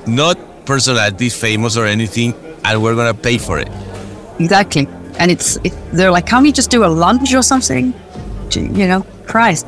[0.06, 0.36] not
[0.66, 3.68] personalities famous or anything, and we're gonna pay for it.
[4.38, 4.86] exactly.
[5.18, 7.92] And it's it, they're like, can't we just do a lunch or something?
[8.54, 9.66] You know, Christ.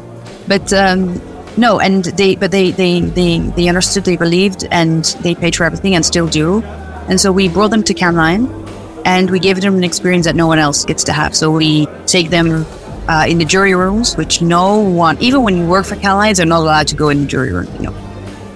[0.49, 1.21] But um,
[1.57, 5.65] no, and they but they they they they understood, they believed, and they paid for
[5.65, 6.63] everything and still do.
[7.09, 8.47] And so we brought them to Cannes Lion,
[9.05, 11.35] and we gave them an experience that no one else gets to have.
[11.35, 12.67] So we take them.
[13.09, 16.37] Uh, in the jury rooms, which no one, even when you work for Cannes Lions,
[16.37, 17.67] they're not allowed to go in the jury room.
[17.77, 18.10] You know,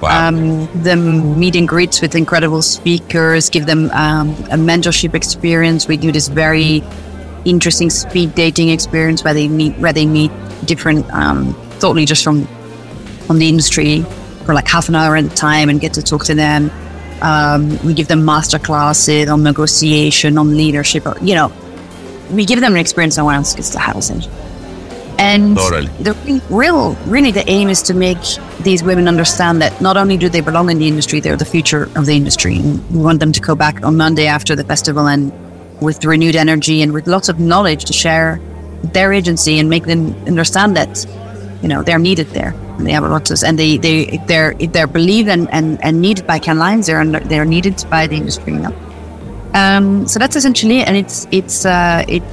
[0.05, 0.29] Wow.
[0.29, 5.89] um, them meet and greets with incredible speakers, give them um, a mentorship experience.
[5.89, 6.83] We do this very
[7.45, 10.31] interesting speed dating experience where they meet where they meet
[10.65, 12.47] different um, totally just from
[13.27, 14.03] from the industry
[14.45, 16.71] for like half an hour at a time and get to talk to them.
[17.23, 21.07] Um, we give them master classes on negotiation, on leadership.
[21.23, 21.53] You know,
[22.31, 23.97] we give them an experience no one else gets to have.
[23.97, 24.44] Essentially.
[25.19, 25.87] And Totally.
[26.01, 28.19] the real, really, the aim is to make
[28.61, 31.85] these women understand that not only do they belong in the industry, they're the future
[31.97, 32.57] of the industry.
[32.57, 35.33] And we want them to go back on Monday after the festival and
[35.81, 38.41] with renewed energy and with lots of knowledge to share
[38.83, 41.07] their agency and make them understand that,
[41.63, 42.55] you know, they're needed there.
[42.79, 45.83] And they have a lot to, and they they they're if they're believed and, and,
[45.85, 48.75] and needed by Cannes Lions, they're, under, they're needed by the industry, you know.
[49.55, 52.25] Um, so that's essentially, and it's, it's, uh, it,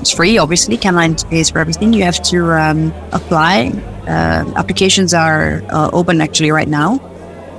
[0.00, 0.76] it's free, obviously.
[0.76, 1.92] Cannes Lion pays for everything.
[1.92, 3.72] You have to um, apply.
[4.06, 7.00] Uh, applications are uh, open actually right now,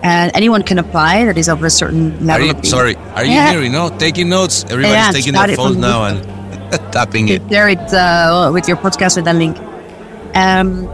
[0.04, 2.48] and anyone can apply that is of a certain Are level.
[2.48, 3.52] you, of- sorry, are you Yeah.
[3.52, 3.72] hearing?
[3.74, 4.64] No, taking notes.
[4.66, 6.24] Everybody's Yeah, taking their it phones now and
[6.94, 7.42] tapping it.
[7.50, 9.58] Share it uh, with your podcast with that link.
[10.36, 10.88] Um,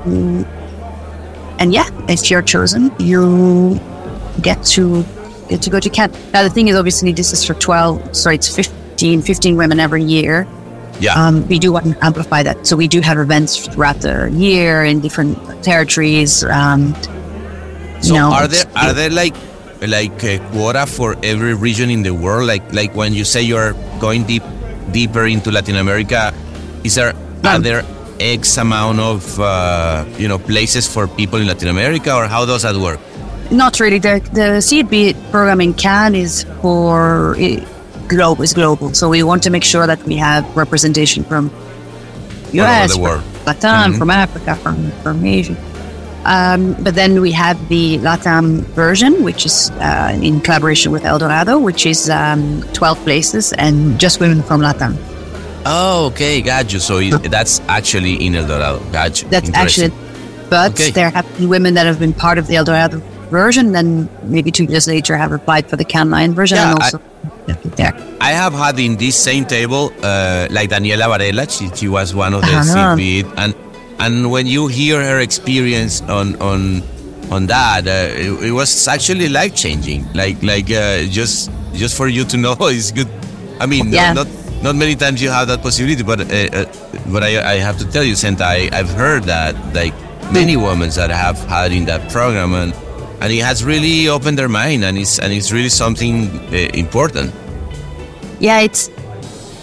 [1.59, 3.79] and yeah, if you're chosen, you
[4.41, 5.03] get to
[5.49, 6.13] get to go to Cannes.
[6.33, 8.15] Now the thing is, obviously, this is for twelve.
[8.15, 10.47] Sorry, it's 15, 15 women every year.
[10.99, 11.13] Yeah.
[11.15, 12.65] Um, we do want to amplify that.
[12.67, 16.43] So we do have events throughout the year in different territories.
[16.43, 16.95] Um,
[18.03, 19.35] So you know, are there are there like
[19.79, 22.47] like a quota for every region in the world?
[22.47, 23.73] Like like when you say you're
[24.03, 24.43] going deep
[24.91, 26.33] deeper into Latin America,
[26.83, 27.15] is there
[27.47, 27.83] are there
[28.19, 32.63] X amount of uh, you know places for people in Latin America, or how does
[32.67, 32.99] that work?
[33.51, 33.99] Not really.
[33.99, 37.35] The the See It Be It program in Cannes is for
[38.07, 38.93] globe is global.
[38.93, 41.51] So we want to make sure that we have representation from
[42.53, 43.21] US, from.
[43.45, 43.97] Latam, Mhm.
[43.97, 45.55] from Africa, from from Asia.
[46.25, 51.19] Um, but then we have the Latam version, which is uh, in collaboration with El
[51.19, 54.95] Dorado, which is um, 12 places and just women from Latam.
[55.65, 56.79] Oh, okay, got you.
[56.79, 58.79] So it, that's actually in El Dorado.
[58.93, 59.27] Got you.
[59.29, 59.91] That's actually,
[60.49, 60.91] but Okay.
[60.91, 63.01] there have been women that have been part of the El Dorado
[63.33, 66.79] version, then maybe two years later have applied for the Cannes Lion version Yeah, and
[66.79, 66.99] I- also.
[68.21, 71.43] I have had in this same table, uh, like Daniela Varela.
[71.49, 72.95] She, she was one of the Uh-huh.
[73.41, 73.51] And
[73.99, 76.59] and when you hear her experience on on
[77.35, 77.91] on that, uh,
[78.25, 80.01] it, it was actually life changing.
[80.21, 83.09] Like like uh, just just for you to know, it's good.
[83.59, 84.13] I mean, Yeah.
[84.13, 84.27] not
[84.63, 86.65] not many times you have that possibility, but uh, uh,
[87.11, 89.93] but I I have to tell you, Senta, I, I've heard that like
[90.31, 92.71] many women that have had in that program and.
[93.23, 97.31] And it has really opened their mind, and it's and it's really something uh, important.
[98.39, 98.91] Yeah, it's.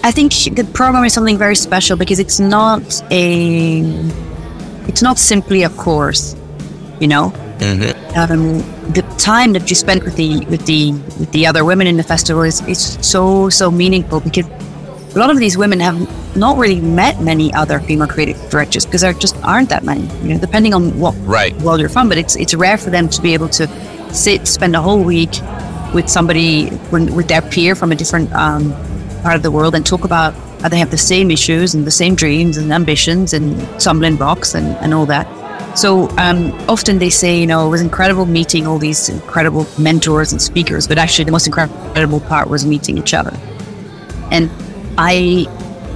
[0.02, 2.80] I think the program is something very special because it's not
[3.10, 3.84] a.
[4.88, 6.34] It's not simply a course,
[7.00, 7.34] you know.
[7.60, 7.92] Mhm.
[8.16, 8.64] Um,
[8.96, 12.02] the time that you spend with the with the with the other women in the
[12.02, 14.46] festival is, is so so meaningful because
[15.14, 19.00] a lot of these women have not really met many other female creative directors because
[19.00, 20.02] there just aren't that many.
[20.22, 21.54] You know, depending on what Right.
[21.62, 23.66] world you're from, but it's it's rare for them to be able to
[24.14, 25.30] sit spend a whole week
[25.94, 28.72] with somebody when, with their peer from a different um,
[29.22, 30.32] part of the world and talk about
[30.62, 34.54] how they have the same issues and the same dreams and ambitions and stumbling blocks
[34.54, 35.26] and, and all that.
[35.76, 40.32] So um, often they say, you know, it was incredible meeting all these incredible mentors
[40.32, 43.36] and speakers, but actually the most incredible part was meeting each other.
[44.30, 44.50] And
[45.02, 45.46] I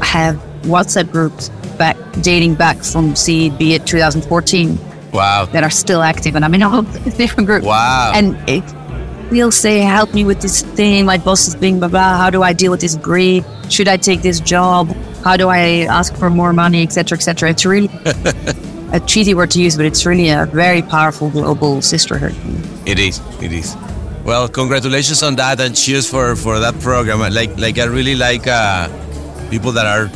[0.00, 4.78] have WhatsApp groups back dating back from See It Be It 2014
[5.12, 5.44] Wow.
[5.52, 6.82] that are still active, and I'm in all
[7.18, 7.66] different groups.
[7.66, 8.12] Wow.
[8.14, 8.64] And it,
[9.30, 11.04] they'll say, "Help me with this thing.
[11.04, 12.16] My boss is being blah blah.
[12.16, 13.44] How do I deal with this grief?
[13.68, 14.88] Should I take this job?
[15.22, 17.90] How do I ask for more money, etc., etc." It's really
[18.92, 22.34] a cheesy word to use, but it's really a very powerful global sisterhood.
[22.86, 23.20] It is.
[23.42, 23.76] It is.
[24.24, 27.20] Well, congratulations on that, and cheers for for that program.
[27.20, 28.88] Like like I really like uh,
[29.50, 30.08] people that are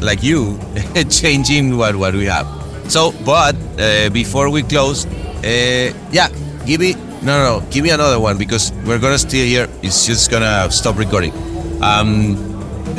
[0.00, 0.58] like you
[1.10, 2.46] changing what what we have.
[2.90, 6.28] So, but uh, before we close, uh, yeah,
[6.66, 9.68] give me no, no, give me another one because we're gonna stay here.
[9.82, 11.32] It's just gonna stop recording.
[11.82, 12.34] Um,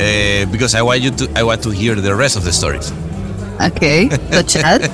[0.00, 2.92] uh, because I want you to, I want to hear the rest of the stories.
[3.60, 4.88] Okay, such as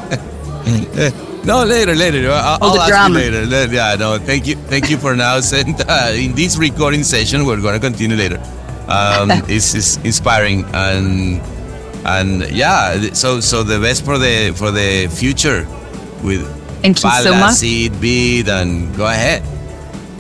[1.45, 2.31] No, later, later.
[2.31, 3.21] I'll, All I'll ask drama.
[3.21, 3.73] you later.
[3.73, 5.41] Yeah, no, thank you, thank you for now.
[5.53, 8.41] And uh, in this recording session, we're gonna continue later.
[8.89, 11.41] Um, it's, it's inspiring and
[12.05, 13.13] and yeah.
[13.13, 15.67] So so the best for the for the future
[16.23, 16.45] with
[16.83, 17.55] Thank you so much.
[17.55, 19.43] See It Be It, and go ahead.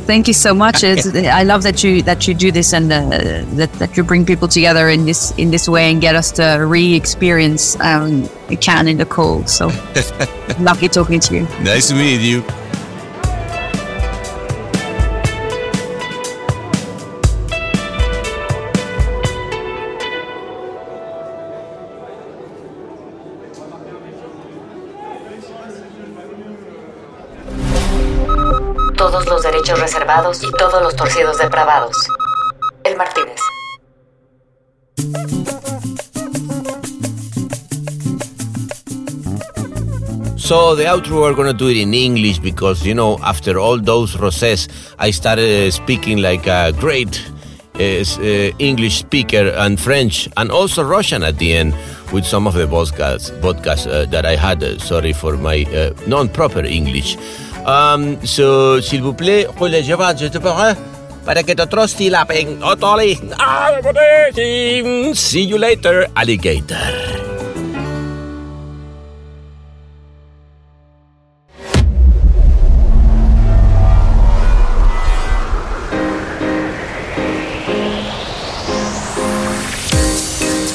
[0.06, 0.84] Thank you so much.
[0.84, 3.08] It's, I love that you that you do this and uh,
[3.56, 6.58] that that you bring people together in this in this way and get us to
[6.60, 8.28] re-experience um,
[8.60, 9.48] Cannes in the cold.
[9.48, 9.68] So
[10.60, 11.42] lovely talking to you.
[11.62, 12.44] Nice to meet you.
[30.06, 31.96] Y todos los torcidos depravados.
[32.84, 33.40] El Martínez.
[40.36, 44.14] So the outro we're gonna do it in English because you know after all those
[44.16, 47.18] rosés I started uh, speaking like a great
[47.76, 51.74] uh, uh, English speaker and French and also Russian at the end
[52.12, 54.62] with some of the podcasts uh, that I had.
[54.82, 57.16] Sorry for my uh, non-proper English.
[57.66, 60.38] Um, so s'il vous plaît, relève je te.
[62.62, 63.18] Otoli.
[65.14, 67.33] See you later, alligator.